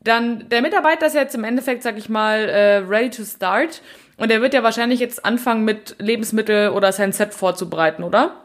[0.00, 3.82] Dann der Mitarbeiter ist jetzt im Endeffekt, sag ich mal, äh, ready to start.
[4.16, 8.44] Und er wird ja wahrscheinlich jetzt anfangen mit Lebensmittel oder sein Set vorzubereiten, oder?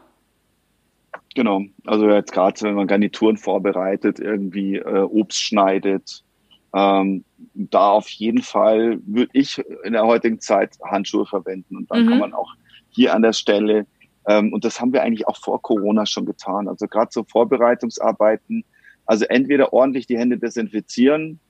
[1.36, 1.62] Genau.
[1.86, 6.24] Also jetzt gerade, wenn man Garnituren vorbereitet, irgendwie äh, Obst schneidet,
[6.74, 12.04] ähm, da auf jeden Fall würde ich in der heutigen Zeit Handschuhe verwenden und dann
[12.04, 12.08] mhm.
[12.08, 12.54] kann man auch
[12.90, 13.86] hier an der Stelle
[14.26, 16.68] ähm, und das haben wir eigentlich auch vor Corona schon getan.
[16.68, 18.64] Also gerade so Vorbereitungsarbeiten,
[19.06, 21.40] also entweder ordentlich die Hände desinfizieren,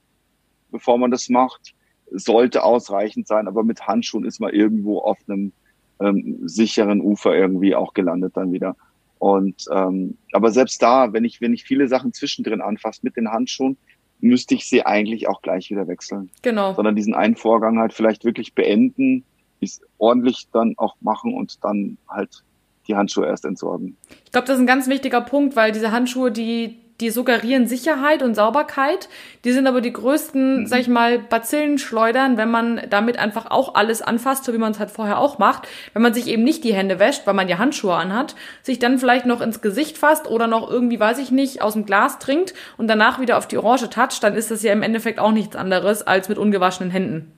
[0.70, 1.74] bevor man das macht,
[2.12, 5.52] sollte ausreichend sein, aber mit Handschuhen ist man irgendwo auf einem
[6.00, 8.76] ähm, sicheren Ufer irgendwie auch gelandet dann wieder.
[9.18, 13.30] Und ähm, aber selbst da, wenn ich wenn ich viele Sachen zwischendrin anfasse mit den
[13.30, 13.76] Handschuhen,
[14.20, 16.30] müsste ich sie eigentlich auch gleich wieder wechseln.
[16.42, 16.74] Genau.
[16.74, 19.24] Sondern diesen einen Vorgang halt vielleicht wirklich beenden,
[19.60, 22.42] es ordentlich dann auch machen und dann halt
[22.88, 23.96] die Handschuhe erst entsorgen.
[24.24, 28.22] Ich glaube, das ist ein ganz wichtiger Punkt, weil diese Handschuhe, die die suggerieren Sicherheit
[28.22, 29.08] und Sauberkeit.
[29.44, 30.66] Die sind aber die größten, mhm.
[30.66, 34.78] sag ich mal, Bazillenschleudern, wenn man damit einfach auch alles anfasst, so wie man es
[34.78, 35.66] halt vorher auch macht.
[35.92, 38.98] Wenn man sich eben nicht die Hände wäscht, weil man ja Handschuhe anhat, sich dann
[38.98, 42.54] vielleicht noch ins Gesicht fasst oder noch irgendwie, weiß ich nicht, aus dem Glas trinkt
[42.76, 45.56] und danach wieder auf die Orange toucht, dann ist das ja im Endeffekt auch nichts
[45.56, 47.32] anderes als mit ungewaschenen Händen.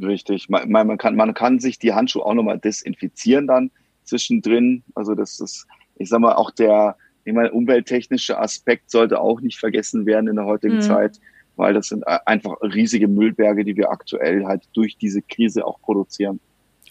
[0.00, 0.48] Richtig.
[0.48, 3.70] Man, man, kann, man kann sich die Handschuhe auch nochmal desinfizieren dann
[4.04, 4.84] zwischendrin.
[4.94, 6.96] Also das ist, ich sag mal, auch der,
[7.28, 10.80] ich meine, umwelttechnische Aspekt sollte auch nicht vergessen werden in der heutigen mhm.
[10.80, 11.20] Zeit,
[11.56, 16.40] weil das sind einfach riesige Müllberge, die wir aktuell halt durch diese Krise auch produzieren.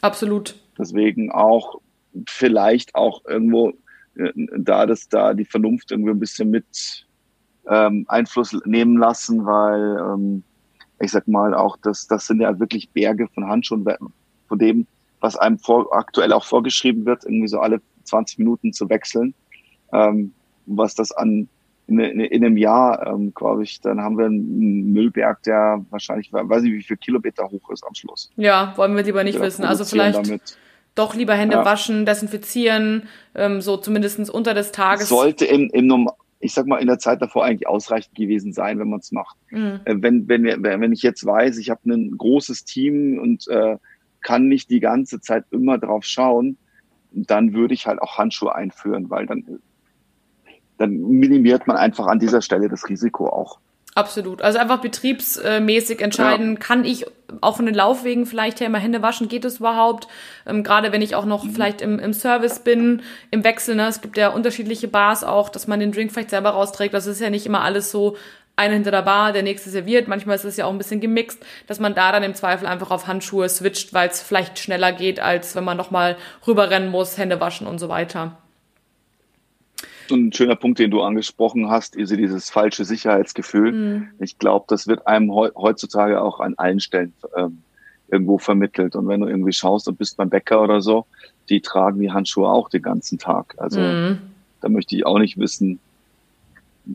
[0.02, 0.56] Absolut.
[0.78, 1.82] Deswegen auch
[2.28, 3.69] vielleicht auch irgendwo
[4.15, 7.08] äh, da, dass da die Vernunft irgendwie ein bisschen mit
[7.67, 10.43] ähm, Einfluss nehmen lassen, weil ähm,
[11.00, 13.88] ich sag mal auch, das, das sind ja wirklich Berge von Handschuhen,
[14.47, 14.86] von dem,
[15.19, 19.34] was einem vor, aktuell auch vorgeschrieben wird, irgendwie so alle 20 Minuten zu wechseln
[19.91, 20.34] ähm,
[20.65, 21.47] was das an
[21.88, 26.32] in, in, in einem Jahr, ähm, glaube ich, dann haben wir einen Müllberg, der wahrscheinlich,
[26.34, 28.30] weiß ich, wie viel Kilometer hoch ist am Schluss.
[28.36, 29.63] Ja, wollen wir lieber nicht wissen.
[29.63, 30.58] Also vielleicht damit.
[30.95, 31.65] doch lieber Hände ja.
[31.65, 33.04] waschen, desinfizieren,
[33.36, 35.08] ähm, so zumindestens unter des Tages.
[35.08, 38.89] Sollte im, im ich sag mal, in der Zeit davor eigentlich ausreichend gewesen sein, wenn
[38.89, 39.38] man es macht.
[39.50, 39.80] Mhm.
[39.86, 43.78] Äh, wenn, wenn, wenn ich jetzt weiß, ich habe ein großes Team und äh,
[44.21, 46.58] kann nicht die ganze Zeit immer drauf schauen,
[47.12, 49.60] dann würde ich halt auch Handschuhe einführen, weil dann,
[50.77, 53.59] dann minimiert man einfach an dieser Stelle das Risiko auch.
[53.97, 54.43] Absolut.
[54.43, 56.59] Also einfach betriebsmäßig entscheiden, ja.
[56.59, 57.07] kann ich
[57.41, 60.07] auch von den Laufwegen vielleicht her immer Hände waschen, geht es überhaupt?
[60.45, 61.49] Ähm, Gerade wenn ich auch noch mhm.
[61.49, 63.87] vielleicht im, im Service bin, im Wechsel, ne?
[63.87, 66.93] es gibt ja unterschiedliche Bars auch, dass man den Drink vielleicht selber rausträgt.
[66.93, 68.15] Das ist ja nicht immer alles so
[68.55, 70.07] einer hinter der Bar, der nächste serviert.
[70.07, 72.91] Manchmal ist es ja auch ein bisschen gemixt, dass man da dann im Zweifel einfach
[72.91, 77.39] auf Handschuhe switcht, weil es vielleicht schneller geht, als wenn man nochmal rüberrennen muss, Hände
[77.39, 78.37] waschen und so weiter
[80.15, 83.72] ein schöner Punkt, den du angesprochen hast, ist dieses falsche Sicherheitsgefühl.
[83.72, 84.08] Mhm.
[84.20, 87.63] Ich glaube, das wird einem heutzutage auch an allen Stellen ähm,
[88.10, 88.96] irgendwo vermittelt.
[88.96, 91.06] Und wenn du irgendwie schaust und bist beim Bäcker oder so,
[91.50, 93.56] die tragen die Handschuhe auch den ganzen Tag.
[93.58, 94.20] Also mhm.
[94.62, 95.80] da möchte ich auch nicht wissen,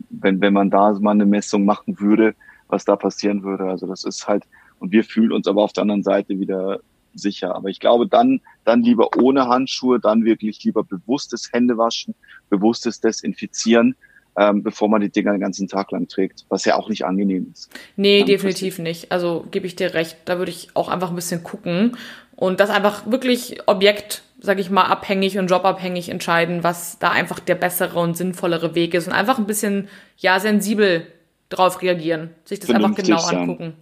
[0.09, 2.35] wenn, wenn man da mal eine Messung machen würde,
[2.67, 3.65] was da passieren würde.
[3.65, 4.43] Also das ist halt,
[4.79, 6.79] und wir fühlen uns aber auf der anderen Seite wieder
[7.19, 7.55] sicher.
[7.55, 12.15] Aber ich glaube, dann, dann lieber ohne Handschuhe, dann wirklich lieber bewusstes Händewaschen,
[12.49, 13.95] bewusstes Desinfizieren,
[14.35, 17.47] ähm, bevor man die Dinger den ganzen Tag lang trägt, was ja auch nicht angenehm
[17.51, 17.69] ist.
[17.95, 19.11] Nee, definitiv nicht.
[19.11, 20.17] Also gebe ich dir recht.
[20.25, 21.97] Da würde ich auch einfach ein bisschen gucken
[22.35, 27.39] und das einfach wirklich Objekt, sage ich mal, abhängig und jobabhängig entscheiden, was da einfach
[27.39, 31.07] der bessere und sinnvollere Weg ist und einfach ein bisschen, ja, sensibel
[31.49, 33.37] drauf reagieren, sich das einfach genau sein.
[33.37, 33.73] angucken.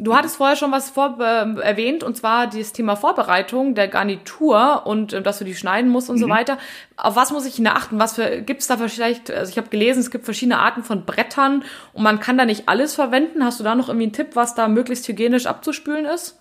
[0.00, 4.86] Du hattest vorher schon was vor, äh, erwähnt, und zwar das Thema Vorbereitung der Garnitur
[4.86, 6.20] und äh, dass du die schneiden musst und mhm.
[6.20, 6.58] so weiter.
[6.96, 7.98] Auf was muss ich denn achten?
[7.98, 9.30] Was für gibt's da vielleicht?
[9.30, 12.68] Also ich habe gelesen, es gibt verschiedene Arten von Brettern und man kann da nicht
[12.68, 13.44] alles verwenden.
[13.44, 16.38] Hast du da noch irgendwie einen Tipp, was da möglichst hygienisch abzuspülen ist?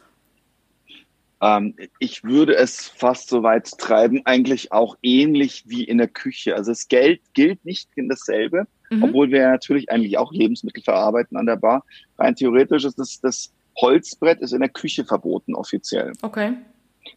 [1.41, 6.55] Ähm, ich würde es fast so weit treiben, eigentlich auch ähnlich wie in der Küche.
[6.55, 9.03] Also es gilt, gilt nicht in dasselbe mhm.
[9.03, 11.83] obwohl wir natürlich eigentlich auch Lebensmittel verarbeiten an der Bar.
[12.17, 16.13] Rein theoretisch ist das, das Holzbrett ist in der Küche verboten offiziell.
[16.21, 16.53] Okay.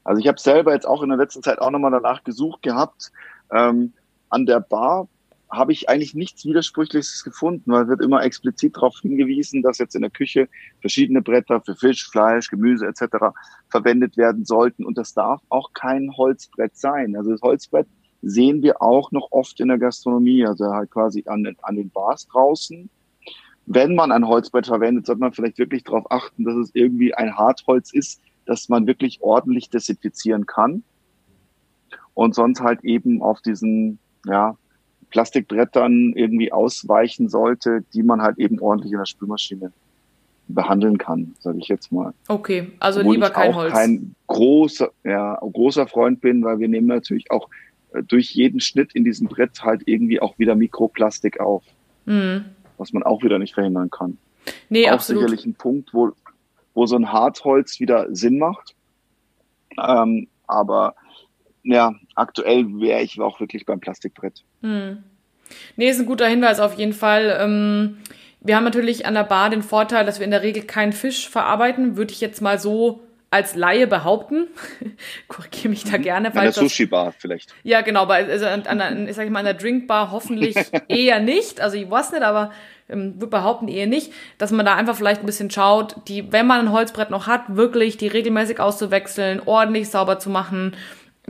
[0.05, 3.11] Also ich habe selber jetzt auch in der letzten Zeit auch nochmal danach gesucht gehabt.
[3.53, 3.93] Ähm,
[4.29, 5.09] an der Bar
[5.51, 10.03] habe ich eigentlich nichts Widersprüchliches gefunden, weil wird immer explizit darauf hingewiesen, dass jetzt in
[10.03, 10.49] der Küche
[10.81, 13.17] verschiedene Bretter für Fisch, Fleisch, Gemüse etc.
[13.69, 14.85] verwendet werden sollten.
[14.85, 17.17] Und das darf auch kein Holzbrett sein.
[17.17, 17.89] Also das Holzbrett
[18.23, 22.27] sehen wir auch noch oft in der Gastronomie, also halt quasi an, an den Bars
[22.29, 22.91] draußen.
[23.67, 27.37] Wenn man ein Holzbrett verwendet, sollte man vielleicht wirklich darauf achten, dass es irgendwie ein
[27.37, 30.83] Hartholz ist, das man wirklich ordentlich desinfizieren kann.
[32.15, 34.57] Und sonst halt eben auf diesen, ja,
[35.11, 39.73] Plastikbrettern irgendwie ausweichen sollte, die man halt eben ordentlich in der Spülmaschine
[40.49, 42.13] behandeln kann, sage ich jetzt mal.
[42.29, 43.73] Okay, also Obwohl lieber kein Holz.
[43.73, 47.49] Kein großer, ja, großer Freund bin, weil wir nehmen natürlich auch
[48.07, 51.65] durch jeden Schnitt in diesem Brett halt irgendwie auch wieder Mikroplastik auf.
[52.07, 52.45] Mhm.
[52.79, 54.19] Was man auch wieder nicht verhindern kann.
[54.69, 55.23] Nee, auch absolut.
[55.23, 56.13] sicherlich ein Punkt, wo,
[56.75, 58.75] wo so ein Hartholz wieder Sinn macht.
[59.79, 60.95] Ähm, aber
[61.63, 64.45] ja, aktuell wäre ich auch wirklich beim Plastikbrett.
[64.63, 65.05] Mhm.
[65.77, 67.37] Nee, ist ein guter Hinweis auf jeden Fall.
[67.41, 67.99] Ähm,
[68.41, 71.29] wir haben natürlich an der Bar den Vorteil, dass wir in der Regel keinen Fisch
[71.29, 71.97] verarbeiten.
[71.97, 74.49] Würde ich jetzt mal so als Laie behaupten.
[75.29, 76.03] Korrigiere mich da mhm.
[76.03, 76.35] gerne.
[76.35, 77.55] An der Sushi-Bar vielleicht.
[77.63, 80.57] Ja, genau, bei, also an, an, ich sag mal, an der Drinkbar hoffentlich
[80.89, 81.61] eher nicht.
[81.61, 82.51] Also ich weiß nicht, aber
[82.89, 86.47] ähm, würde behaupten eher nicht, dass man da einfach vielleicht ein bisschen schaut, die, wenn
[86.47, 90.77] man ein Holzbrett noch hat, wirklich die regelmäßig auszuwechseln, ordentlich sauber zu machen,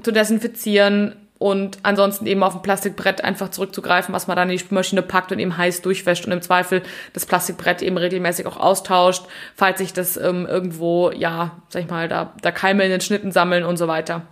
[0.03, 4.59] zu desinfizieren, und ansonsten eben auf ein Plastikbrett einfach zurückzugreifen, was man dann in die
[4.59, 6.83] Spülmaschine packt und eben heiß durchwäscht und im Zweifel
[7.15, 9.25] das Plastikbrett eben regelmäßig auch austauscht,
[9.57, 13.33] falls sich das ähm, irgendwo, ja, sag ich mal, da, da Keime in den Schnitten
[13.33, 14.27] sammeln und so weiter.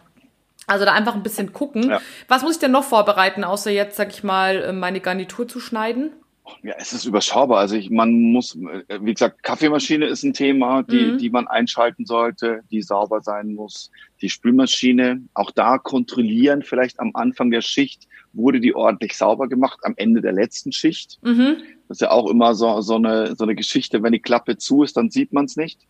[0.66, 1.88] Also da einfach ein bisschen gucken.
[1.88, 2.02] Ja.
[2.28, 5.60] Was muss ich denn noch vorbereiten, außer jetzt, sag ich mal, äh, meine Garnitur zu
[5.60, 6.12] schneiden?
[6.62, 7.58] Ja, es ist überschaubar.
[7.58, 11.18] Also ich, man muss, äh, wie gesagt, Kaffeemaschine ist ein Thema, die, mhm.
[11.18, 13.90] die man einschalten sollte, die sauber sein muss.
[14.20, 19.78] Die Spülmaschine, auch da kontrollieren, vielleicht am Anfang der Schicht, wurde die ordentlich sauber gemacht,
[19.82, 21.18] am Ende der letzten Schicht.
[21.22, 21.56] Mhm.
[21.88, 24.82] Das ist ja auch immer so, so, eine, so eine Geschichte, wenn die Klappe zu
[24.82, 25.80] ist, dann sieht man es nicht.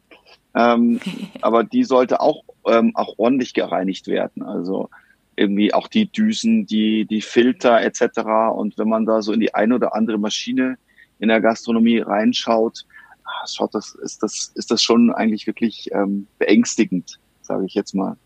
[0.54, 1.00] Ähm,
[1.40, 4.42] aber die sollte auch, ähm, auch ordentlich gereinigt werden.
[4.42, 4.90] Also
[5.38, 8.20] irgendwie auch die Düsen, die, die Filter etc.
[8.54, 10.78] Und wenn man da so in die eine oder andere Maschine
[11.18, 12.84] in der Gastronomie reinschaut,
[13.24, 17.94] ah, schaut das, ist das, ist das schon eigentlich wirklich ähm, beängstigend, sage ich jetzt
[17.94, 18.16] mal.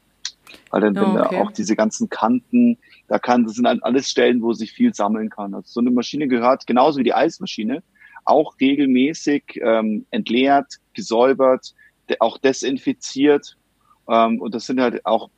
[0.71, 1.41] Weil dann, wenn okay.
[1.41, 5.55] auch diese ganzen Kanten, da kann, das sind alles Stellen, wo sich viel sammeln kann.
[5.55, 7.83] Also so eine Maschine gehört, genauso wie die Eismaschine,
[8.25, 11.75] auch regelmäßig ähm, entleert, gesäubert,
[12.19, 13.57] auch desinfiziert.
[14.09, 15.31] Ähm, und das sind halt auch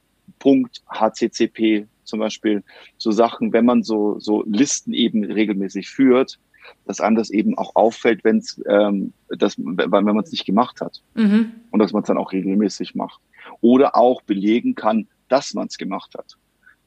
[0.44, 2.62] Punkt HCCP zum Beispiel
[2.98, 6.38] so Sachen, wenn man so, so Listen eben regelmäßig führt,
[6.84, 10.82] dass einem das eben auch auffällt, wenn es, ähm, das, wenn man es nicht gemacht
[10.82, 11.00] hat.
[11.14, 11.52] Mhm.
[11.70, 13.20] Und dass man es dann auch regelmäßig macht.
[13.62, 16.36] oder auch belegen kann, dass man es gemacht hat.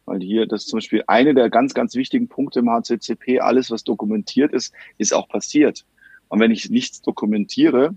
[0.06, 3.72] Weil hier, das ist zum Beispiel eine der ganz, ganz wichtigen Punkte im HCCP, alles,
[3.72, 5.84] was dokumentiert ist, ist auch passiert.
[6.28, 7.96] Und wenn ich nichts dokumentiere,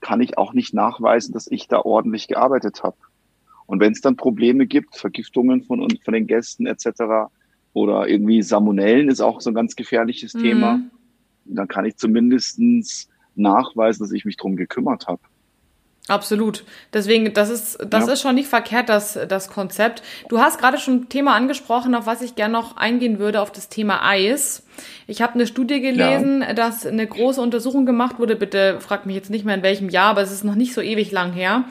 [0.00, 2.96] kann ich auch nicht nachweisen, dass ich da ordentlich gearbeitet habe.
[3.70, 7.30] Und wenn es dann Probleme gibt, Vergiftungen von, von den Gästen etc.
[7.72, 10.40] oder irgendwie Salmonellen ist auch so ein ganz gefährliches mhm.
[10.40, 10.80] Thema,
[11.44, 15.20] dann kann ich zumindestens nachweisen, dass ich mich drum gekümmert habe.
[16.10, 16.64] Absolut.
[16.92, 18.12] Deswegen, das ist, das ja.
[18.12, 20.02] ist schon nicht verkehrt, das, das Konzept.
[20.28, 23.52] Du hast gerade schon ein Thema angesprochen, auf was ich gerne noch eingehen würde, auf
[23.52, 24.64] das Thema Eis.
[25.06, 26.52] Ich habe eine Studie gelesen, ja.
[26.52, 28.34] dass eine große Untersuchung gemacht wurde.
[28.34, 30.80] Bitte frag mich jetzt nicht mehr in welchem Jahr, aber es ist noch nicht so
[30.80, 31.64] ewig lang her.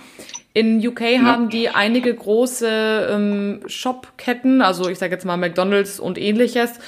[0.53, 1.21] In UK ja.
[1.23, 6.79] haben die einige große ähm, Shopketten, also ich sage jetzt mal McDonald's und ähnliches,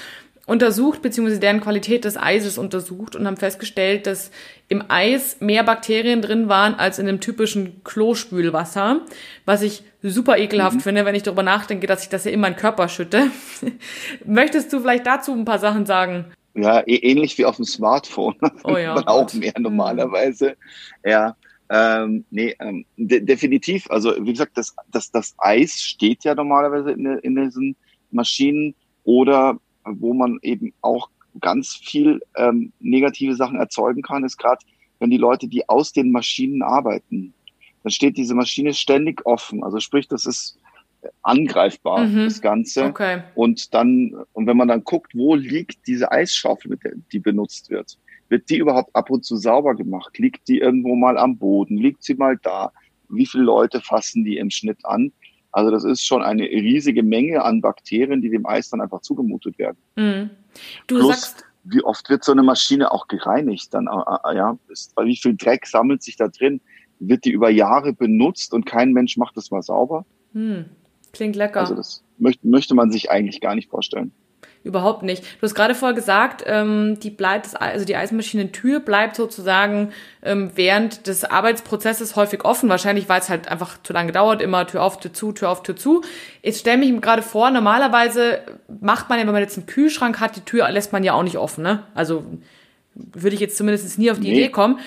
[0.52, 4.32] untersucht, beziehungsweise deren Qualität des Eises untersucht und haben festgestellt, dass
[4.68, 9.00] im Eis mehr Bakterien drin waren als in dem typischen Klospülwasser,
[9.46, 10.82] was ich super ekelhaft mhm.
[10.82, 13.32] finde, wenn ich darüber nachdenke, dass ich das ja immer in den Körper schütte.
[14.26, 16.26] Möchtest du vielleicht dazu ein paar Sachen sagen?
[16.54, 18.36] Ja, ähnlich wie auf dem Smartphone.
[18.66, 19.64] Oh ja, man auch mehr mhm.
[19.64, 20.58] normalerweise.
[21.06, 21.38] Ja,
[21.70, 23.90] ähm, nee, ähm, de definitiv.
[23.90, 27.78] Also wie gesagt, das, das, das Eis steht ja normalerweise in, in diesen
[28.12, 34.66] Maschinen oder wo man eben auch ganz viel ähm, negative Sachen erzeugen kann, ist gerade,
[35.00, 37.34] wenn die Leute, die aus den Maschinen arbeiten,
[37.84, 39.64] dann steht diese Maschine ständig offen.
[39.64, 40.60] Also sprich, das ist
[41.24, 42.26] angreifbar, mhm.
[42.26, 42.86] das Ganze.
[42.86, 43.24] Okay.
[43.36, 46.78] Und dann, und wenn man dann guckt, wo liegt diese Eisschaufel,
[47.12, 47.98] die benutzt wird,
[48.30, 50.18] wird die überhaupt ab und zu sauber gemacht?
[50.18, 51.78] Liegt die irgendwo mal am Boden?
[51.78, 52.72] Liegt sie mal da?
[53.10, 55.12] Wie viele Leute fassen die im Schnitt an?
[55.52, 59.58] Also das ist schon eine riesige Menge an Bakterien, die dem Eis dann einfach zugemutet
[59.58, 59.78] werden.
[59.96, 60.30] Mhm.
[60.88, 63.74] Du Plus, sagst, wie oft wird so eine Maschine auch gereinigt?
[63.74, 66.62] Dann, äh, äh ja, ist, wie viel Dreck sammelt sich da drin?
[67.00, 70.06] Wird die über Jahre benutzt und kein Mensch macht das mal sauber?
[70.34, 70.66] Mhm.
[71.14, 71.60] Klingt lecker.
[71.60, 74.12] Also das möchte, möchte man sich eigentlich gar nicht vorstellen.
[74.64, 75.24] Überhaupt nicht.
[75.24, 81.08] Du hast gerade vorher gesagt, ähm, die bleibt, also die Eismaschinentür bleibt sozusagen ähm, während
[81.08, 82.70] des Arbeitsprozesses häufig offen.
[82.70, 85.64] Wahrscheinlich, weil es halt einfach zu lange dauert, immer Tür auf, Tür zu, Tür auf,
[85.64, 86.04] Tür zu.
[86.44, 88.42] Jetzt stelle mich gerade vor, normalerweise
[88.80, 91.24] macht man ja, wenn man jetzt einen Kühlschrank hat, die Tür lässt man ja auch
[91.24, 91.84] nicht offen, ne?
[91.96, 92.24] Also
[92.94, 94.38] würde ich jetzt zumindest nie auf die nee.
[94.38, 94.80] Idee kommen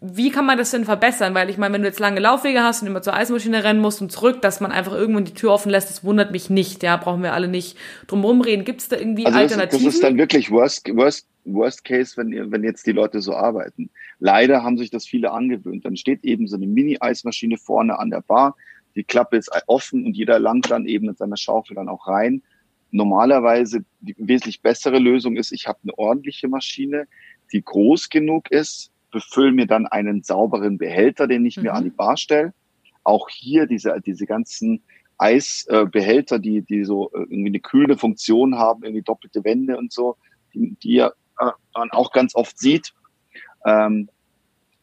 [0.00, 1.34] wie kann man das denn verbessern?
[1.34, 4.00] Weil ich meine, wenn du jetzt lange Laufwege hast und immer zur Eismaschine rennen musst
[4.00, 6.82] und zurück, dass man einfach irgendwann die Tür offen lässt, das wundert mich nicht.
[6.82, 8.64] Ja, brauchen wir alle nicht drum reden.
[8.64, 9.84] Gibt es da irgendwie also Alternativen?
[9.84, 13.90] Das, ist dann wirklich worst, worst, worst case, wenn, wenn jetzt die Leute so arbeiten.
[14.18, 15.84] Leider haben sich das viele angewöhnt.
[15.84, 18.56] Dann steht eben so eine Mini-Eismaschine vorne an der Bar.
[18.94, 22.42] Die Klappe ist offen und jeder langt dann eben mit seiner Schaufel dann auch rein.
[22.90, 27.06] Normalerweise die wesentlich bessere Lösung ist, ich habe eine ordentliche Maschine,
[27.52, 31.64] die groß genug ist, befülle mir dann einen sauberen Behälter, den ich mhm.
[31.64, 32.52] mir an die Bar stelle.
[33.02, 34.82] Auch hier diese, diese ganzen
[35.18, 40.16] Eisbehälter, die, die so äh, irgendwie eine kühlende Funktion haben, irgendwie doppelte Wände und so,
[40.54, 42.94] die, die ja, äh, man auch ganz oft sieht.
[43.66, 44.08] Ähm,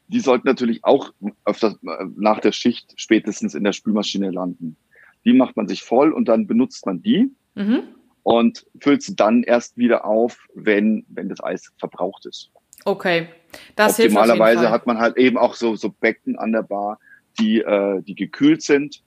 [0.08, 1.12] die sollten natürlich auch
[1.44, 4.78] öfter äh, nach der Schicht spätestens in der Spülmaschine landen.
[5.26, 7.84] Die macht man sich voll und dann benutzt man die mhm.
[8.24, 12.52] und füllt sie dann erst wieder auf, wenn, wenn das Eis verbraucht ist.
[12.86, 13.28] Okay.
[13.76, 17.00] Das Optimalerweise hat man halt eben auch so, so Becken an der Bar,
[17.40, 19.04] die, äh, die gekühlt sind.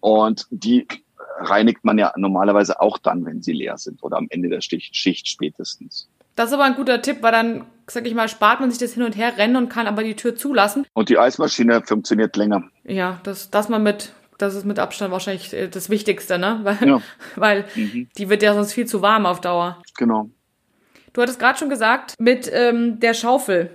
[0.00, 0.86] Und die
[1.38, 4.94] reinigt man ja normalerweise auch dann, wenn sie leer sind oder am Ende der Schicht,
[4.94, 6.08] Schicht spätestens.
[6.36, 8.94] Das ist aber ein guter Tipp, weil dann, sag ich mal, spart man sich das
[8.94, 10.86] hin und her rennen und kann aber die Tür zulassen.
[10.92, 12.64] Und die Eismaschine funktioniert länger.
[12.84, 16.60] Ja, das, das man mit, das ist mit Abstand wahrscheinlich äh, das Wichtigste, ne?
[16.64, 17.00] Weil, ja.
[17.36, 18.08] weil mhm.
[18.18, 19.80] die wird ja sonst viel zu warm auf Dauer.
[19.96, 20.30] Genau.
[21.14, 23.70] Du hattest gerade schon gesagt, mit ähm, der Schaufel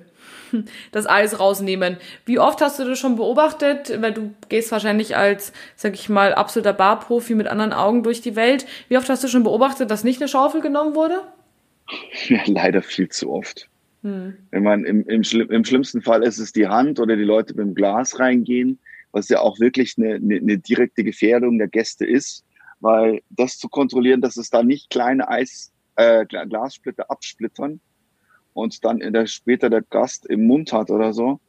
[0.91, 1.97] das Eis rausnehmen.
[2.25, 4.01] Wie oft hast du das schon beobachtet?
[4.01, 8.35] Weil du gehst wahrscheinlich als, sag ich mal, absoluter Barprofi mit anderen Augen durch die
[8.35, 8.67] Welt.
[8.89, 11.21] Wie oft hast du schon beobachtet, dass nicht eine Schaufel genommen wurde?
[12.27, 13.67] Ja, leider viel zu oft.
[14.03, 14.37] Hm.
[14.51, 17.65] Wenn man im, im, im schlimmsten Fall ist es die Hand oder die Leute mit
[17.65, 18.77] dem Glas reingehen,
[19.11, 22.45] was ja auch wirklich eine, eine, eine direkte Gefährdung der Gäste ist,
[22.79, 27.81] weil das zu kontrollieren, dass es da nicht kleine Eis äh, Glassplitter absplittern
[28.53, 31.39] und dann in der, später der Gast im Mund hat oder so.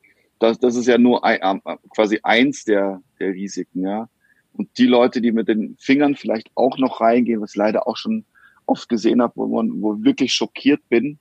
[0.40, 4.08] Das, das ist ja nur ein, äh, quasi eins der, der Risiken, ja.
[4.52, 7.96] Und die Leute, die mit den Fingern vielleicht auch noch reingehen, was ich leider auch
[7.96, 8.24] schon
[8.66, 11.18] oft gesehen habe, wo man, wo wirklich schockiert bin,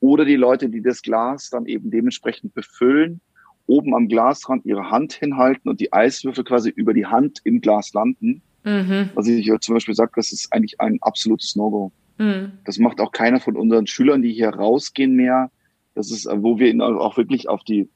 [0.00, 3.20] oder die Leute, die das Glas dann eben dementsprechend befüllen,
[3.66, 7.94] oben am Glasrand ihre Hand hinhalten und die Eiswürfel quasi über die Hand im Glas
[7.94, 8.42] landen.
[8.64, 9.10] Mhm.
[9.14, 11.92] Was ich zum Beispiel sage, das ist eigentlich ein absolutes No-Go.
[12.18, 12.52] Mhm.
[12.64, 15.50] Das macht auch keiner von unseren Schülern, die hier rausgehen mehr.
[15.94, 17.88] Das ist, wo wir ihnen auch wirklich auf die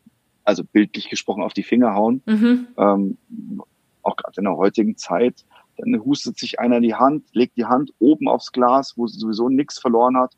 [0.48, 2.22] also bildlich gesprochen, auf die Finger hauen.
[2.24, 2.68] Mhm.
[2.78, 3.18] Ähm,
[4.02, 5.44] auch gerade in der heutigen Zeit.
[5.76, 9.50] Dann hustet sich einer die Hand, legt die Hand oben aufs Glas, wo sie sowieso
[9.50, 10.32] nichts verloren hat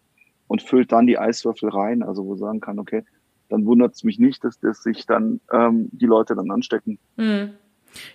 [0.49, 2.03] und füllt dann die Eiswürfel rein.
[2.03, 3.05] Also wo sagen kann, okay,
[3.49, 6.99] dann wundert es mich nicht, dass, dass sich dann ähm, die Leute dann anstecken.
[7.17, 7.53] Mhm.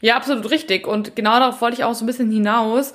[0.01, 0.87] Ja, absolut richtig.
[0.87, 2.93] Und genau darauf wollte ich auch so ein bisschen hinaus.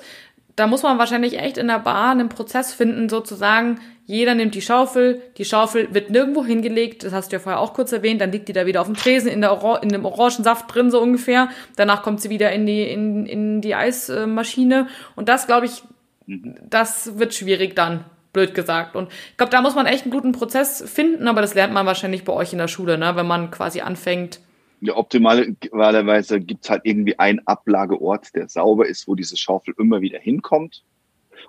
[0.55, 4.61] Da muss man wahrscheinlich echt in der Bar einen Prozess finden, sozusagen, jeder nimmt die
[4.61, 8.31] Schaufel, die Schaufel wird nirgendwo hingelegt, das hast du ja vorher auch kurz erwähnt, dann
[8.31, 10.99] liegt die da wieder auf dem Tresen in, der Or in dem Orangensaft drin, so
[11.01, 11.47] ungefähr.
[11.77, 14.87] Danach kommt sie wieder in die, in, in die Eismaschine.
[15.15, 15.83] Und das, glaube ich,
[16.27, 18.97] das wird schwierig dann, blöd gesagt.
[18.97, 21.85] Und ich glaube, da muss man echt einen guten Prozess finden, aber das lernt man
[21.85, 23.15] wahrscheinlich bei euch in der Schule, ne?
[23.15, 24.41] wenn man quasi anfängt,
[24.81, 30.01] ja, optimalerweise gibt es halt irgendwie einen Ablageort, der sauber ist, wo diese Schaufel immer
[30.01, 30.83] wieder hinkommt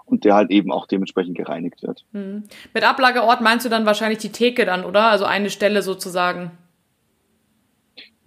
[0.05, 2.05] und der halt eben auch dementsprechend gereinigt wird.
[2.13, 2.45] Hm.
[2.75, 5.07] Mit Ablageort meinst du dann wahrscheinlich die Theke dann, oder?
[5.07, 6.51] Also eine Stelle sozusagen.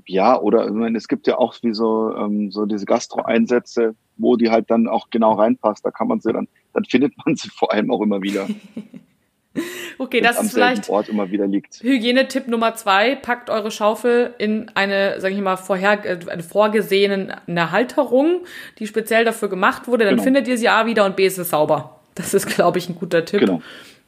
[0.08, 4.36] Ja, oder ich meine, es gibt ja auch wie so, ähm, so diese Gastro-Einsätze, wo
[4.36, 5.86] die halt dann auch genau reinpasst.
[5.86, 8.48] Da kann man sie dann, dann findet man sie vor allem auch immer wieder.
[9.98, 11.82] Okay, das ist vielleicht Ort immer wieder liegt.
[11.82, 17.38] Hygienetipp Nummer zwei: Packt eure Schaufel in eine, sage ich mal, vorher äh, eine vorgesehene
[17.72, 18.41] Halterung,
[18.80, 20.04] die speziell dafür gemacht wurde.
[20.04, 20.24] Dann genau.
[20.24, 22.00] findet ihr sie A wieder und B ist es sauber.
[22.15, 23.39] Das ist, glaube ich, ein guter Tipp.
[23.39, 23.62] Genau.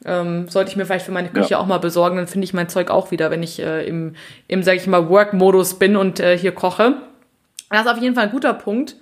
[0.04, 1.58] Ähm, sollte ich mir vielleicht für meine Küche ja.
[1.58, 4.14] auch mal besorgen, dann finde ich mein Zeug auch wieder, wenn ich äh, im,
[4.46, 6.98] im sage ich mal, Work-Modus bin und äh, hier koche.
[7.70, 8.96] Das ist auf jeden Fall ein guter Punkt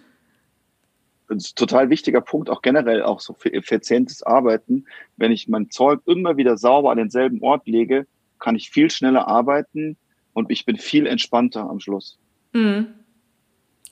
[1.54, 4.86] total wichtiger Punkt, auch generell auch so für effizientes Arbeiten.
[5.16, 8.06] Wenn ich mein Zeug immer wieder sauber an denselben Ort lege,
[8.38, 9.96] kann ich viel schneller arbeiten
[10.32, 12.18] und ich bin viel entspannter am Schluss.
[12.52, 12.88] Mhm.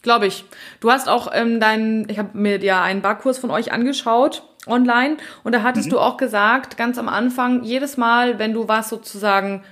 [0.03, 0.45] Glaube ich.
[0.81, 5.17] Du hast auch ähm, deinen, ich habe mir ja einen Barkurs von euch angeschaut online
[5.45, 5.93] und da hattest mhm.
[5.93, 9.65] du auch gesagt, ganz am Anfang, jedes Mal, wenn du was sozusagen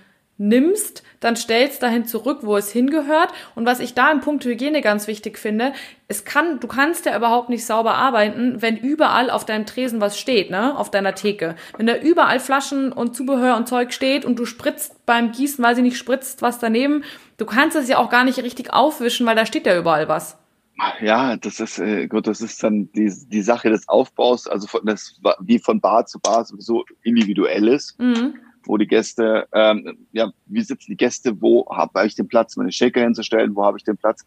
[0.42, 3.31] nimmst, dann stellst dahin zurück, wo es hingehört.
[3.55, 5.72] Und was ich da im Punkt Hygiene ganz wichtig finde,
[6.09, 10.18] es kann, du kannst ja überhaupt nicht sauber arbeiten, wenn überall auf deinem Tresen was
[10.18, 11.55] steht, ne, auf deiner Theke.
[11.76, 15.76] Wenn da überall Flaschen und Zubehör und Zeug steht und du spritzt beim Gießen, weil
[15.76, 17.05] sie nicht spritzt, was daneben,
[17.37, 20.38] du kannst es ja auch gar nicht richtig aufwischen, weil da steht ja überall was.
[21.00, 24.85] Ja, das ist äh, gut, das ist dann die, die Sache des Aufbaus, also von,
[24.85, 27.96] das wie von Bar zu Bar sowieso individuell ist.
[28.00, 32.57] Mhm wo die Gäste, ähm, ja, wie sitzen die Gäste, wo habe ich den Platz,
[32.57, 34.25] meine Shaker hinzustellen, wo habe ich den Platz.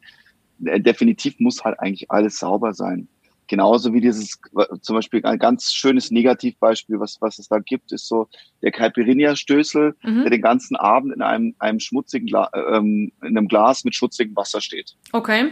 [0.64, 3.08] Äh, definitiv muss halt eigentlich alles sauber sein.
[3.48, 4.40] Genauso wie dieses,
[4.82, 8.28] zum Beispiel ein ganz schönes Negativbeispiel, was, was es da gibt, ist so
[8.64, 10.22] der Caipirinha-Stößel, mhm.
[10.22, 14.36] der den ganzen Abend in einem, einem schmutzigen, Gla ähm, in einem Glas mit schmutzigem
[14.36, 14.96] Wasser steht.
[15.12, 15.52] Okay.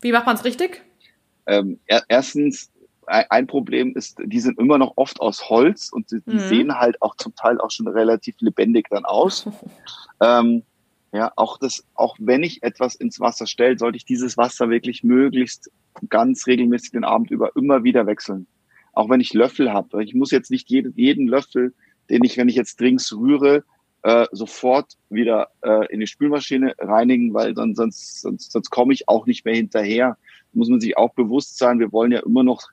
[0.00, 0.82] Wie macht man es richtig?
[1.46, 2.70] Ähm, er, erstens
[3.06, 6.40] ein Problem ist, die sind immer noch oft aus Holz und die, die mhm.
[6.40, 9.46] sehen halt auch zum Teil auch schon relativ lebendig dann aus.
[10.20, 10.62] ähm,
[11.12, 15.02] ja, auch das, auch wenn ich etwas ins Wasser stelle, sollte ich dieses Wasser wirklich
[15.02, 15.70] möglichst
[16.08, 18.46] ganz regelmäßig den Abend über immer wieder wechseln.
[18.94, 20.02] Auch wenn ich Löffel habe.
[20.04, 21.74] Ich muss jetzt nicht jeden, jeden Löffel,
[22.08, 23.64] den ich, wenn ich jetzt Drinks rühre,
[24.02, 29.08] äh, sofort wieder äh, in die Spülmaschine reinigen, weil dann, sonst, sonst, sonst komme ich
[29.08, 30.16] auch nicht mehr hinterher.
[30.52, 32.70] Muss man sich auch bewusst sein, wir wollen ja immer noch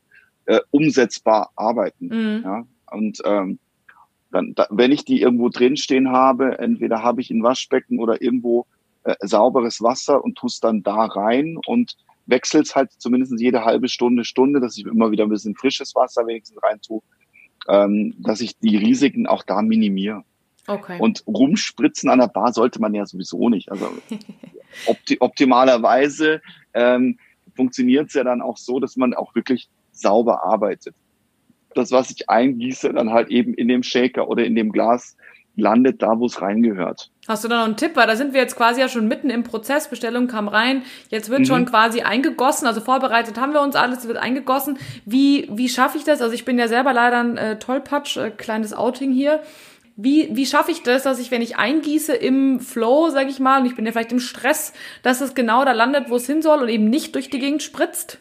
[0.50, 2.08] äh, umsetzbar arbeiten.
[2.08, 2.42] Mhm.
[2.44, 2.66] Ja?
[2.92, 3.60] Und ähm,
[4.32, 8.66] dann, da, wenn ich die irgendwo drinstehen habe, entweder habe ich ein Waschbecken oder irgendwo
[9.04, 13.64] äh, sauberes Wasser und tue es dann da rein und wechsle es halt zumindest jede
[13.64, 17.02] halbe Stunde, Stunde, dass ich immer wieder ein bisschen frisches Wasser wenigstens rein tue,
[17.68, 20.24] ähm, dass ich die Risiken auch da minimiere.
[20.66, 20.98] Okay.
[21.00, 23.72] Und rumspritzen an der Bar sollte man ja sowieso nicht.
[23.72, 23.88] Also
[24.88, 26.42] opti optimalerweise
[26.74, 27.20] ähm,
[27.56, 29.70] funktioniert es ja dann auch so, dass man auch wirklich
[30.02, 30.96] sauber arbeitet.
[31.76, 35.16] Das, was ich eingieße, dann halt eben in dem Shaker oder in dem Glas
[35.56, 37.12] landet da, wo es reingehört.
[37.28, 37.96] Hast du da noch einen Tipp?
[37.96, 39.90] Weil da sind wir jetzt quasi ja schon mitten im Prozess.
[39.90, 40.84] Bestellung kam rein.
[41.10, 41.46] Jetzt wird mhm.
[41.46, 42.68] schon quasi eingegossen.
[42.68, 44.78] Also vorbereitet haben wir uns alles, wird eingegossen.
[45.06, 46.22] Wie, wie schaffe ich das?
[46.22, 49.42] Also ich bin ja selber leider ein äh, Tollpatsch, äh, kleines Outing hier.
[49.96, 53.60] Wie, wie schaffe ich das, dass ich, wenn ich eingieße im Flow, sag ich mal,
[53.60, 54.72] und ich bin ja vielleicht im Stress,
[55.04, 57.62] dass es genau da landet, wo es hin soll und eben nicht durch die Gegend
[57.62, 58.20] spritzt?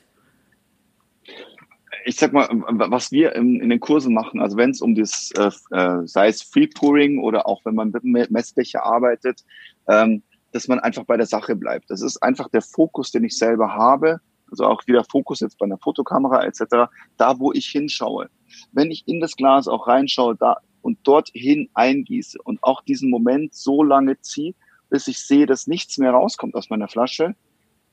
[2.09, 5.31] Ich sag mal, was wir in, in den Kursen machen, also wenn es um das,
[5.37, 9.45] äh, äh, sei es Free Pouring oder auch wenn man mit Messbecher arbeitet,
[9.89, 11.91] ähm, dass man einfach bei der Sache bleibt.
[11.91, 14.21] Das ist einfach der Fokus, den ich selber habe.
[14.51, 16.91] Also auch wieder Fokus jetzt bei einer Fotokamera etc.
[17.19, 18.31] Da, wo ich hinschaue.
[18.73, 23.53] Wenn ich in das Glas auch reinschaue da und dorthin eingieße und auch diesen Moment
[23.53, 24.55] so lange ziehe,
[24.89, 27.35] bis ich sehe, dass nichts mehr rauskommt aus meiner Flasche,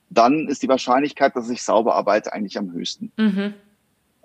[0.10, 3.12] dann ist die Wahrscheinlichkeit, dass ich sauber arbeite, eigentlich am höchsten.
[3.18, 3.56] Mhm.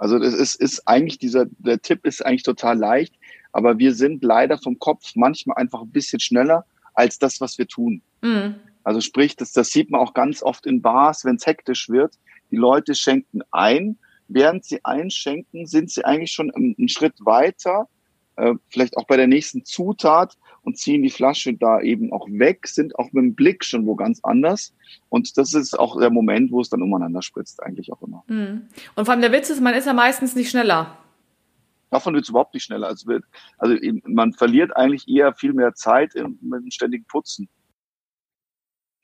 [0.00, 3.14] Also das ist, ist eigentlich dieser, der Tipp ist eigentlich total leicht,
[3.52, 7.68] aber wir sind leider vom Kopf manchmal einfach ein bisschen schneller als das, was wir
[7.68, 8.00] tun.
[8.22, 8.54] Mhm.
[8.82, 12.14] Also sprich, das, das sieht man auch ganz oft in Bars, wenn es hektisch wird.
[12.50, 13.98] Die Leute schenken ein.
[14.26, 17.86] Während sie einschenken, sind sie eigentlich schon einen Schritt weiter,
[18.36, 22.66] äh, vielleicht auch bei der nächsten Zutat und ziehen die Flasche da eben auch weg,
[22.66, 24.74] sind auch mit dem Blick schon wo ganz anders.
[25.08, 28.24] Und das ist auch der Moment, wo es dann umeinander spritzt, eigentlich auch immer.
[28.26, 28.68] Mhm.
[28.94, 30.98] Und vor allem der Witz ist, man ist ja meistens nicht schneller.
[31.90, 32.86] Davon wird es überhaupt nicht schneller.
[32.86, 33.24] Also, wird,
[33.58, 37.48] also man verliert eigentlich eher viel mehr Zeit im, mit dem ständigen Putzen.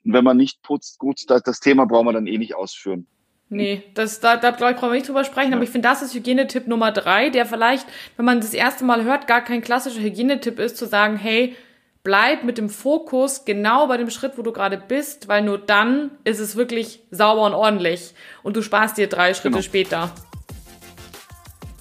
[0.05, 3.07] Und wenn man nicht putzt, gut, das, das Thema brauchen wir dann eh nicht ausführen.
[3.49, 5.55] Nee, das, da, da glaube ich, brauchen wir nicht drüber sprechen, ja.
[5.55, 7.87] aber ich finde, das ist Hygienetipp Nummer drei, der vielleicht,
[8.17, 11.55] wenn man das erste Mal hört, gar kein klassischer Hygienetipp ist, zu sagen, hey,
[12.03, 16.11] bleib mit dem Fokus genau bei dem Schritt, wo du gerade bist, weil nur dann
[16.25, 19.61] ist es wirklich sauber und ordentlich und du sparst dir drei Schritte genau.
[19.61, 20.11] später.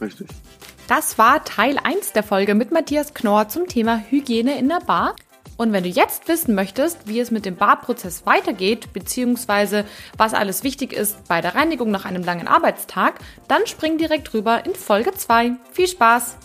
[0.01, 0.29] Richtig.
[0.89, 5.17] Das war Teil 1 der Folge mit Matthias Knorr zum Thema Hygiene in der Bar.
[5.57, 9.85] Und wenn du jetzt wissen möchtest, wie es mit dem Barprozess weitergeht, beziehungsweise
[10.17, 14.65] was alles wichtig ist bei der Reinigung nach einem langen Arbeitstag, dann spring direkt rüber
[14.67, 15.53] in Folge 2.
[15.73, 16.37] Viel Spaß!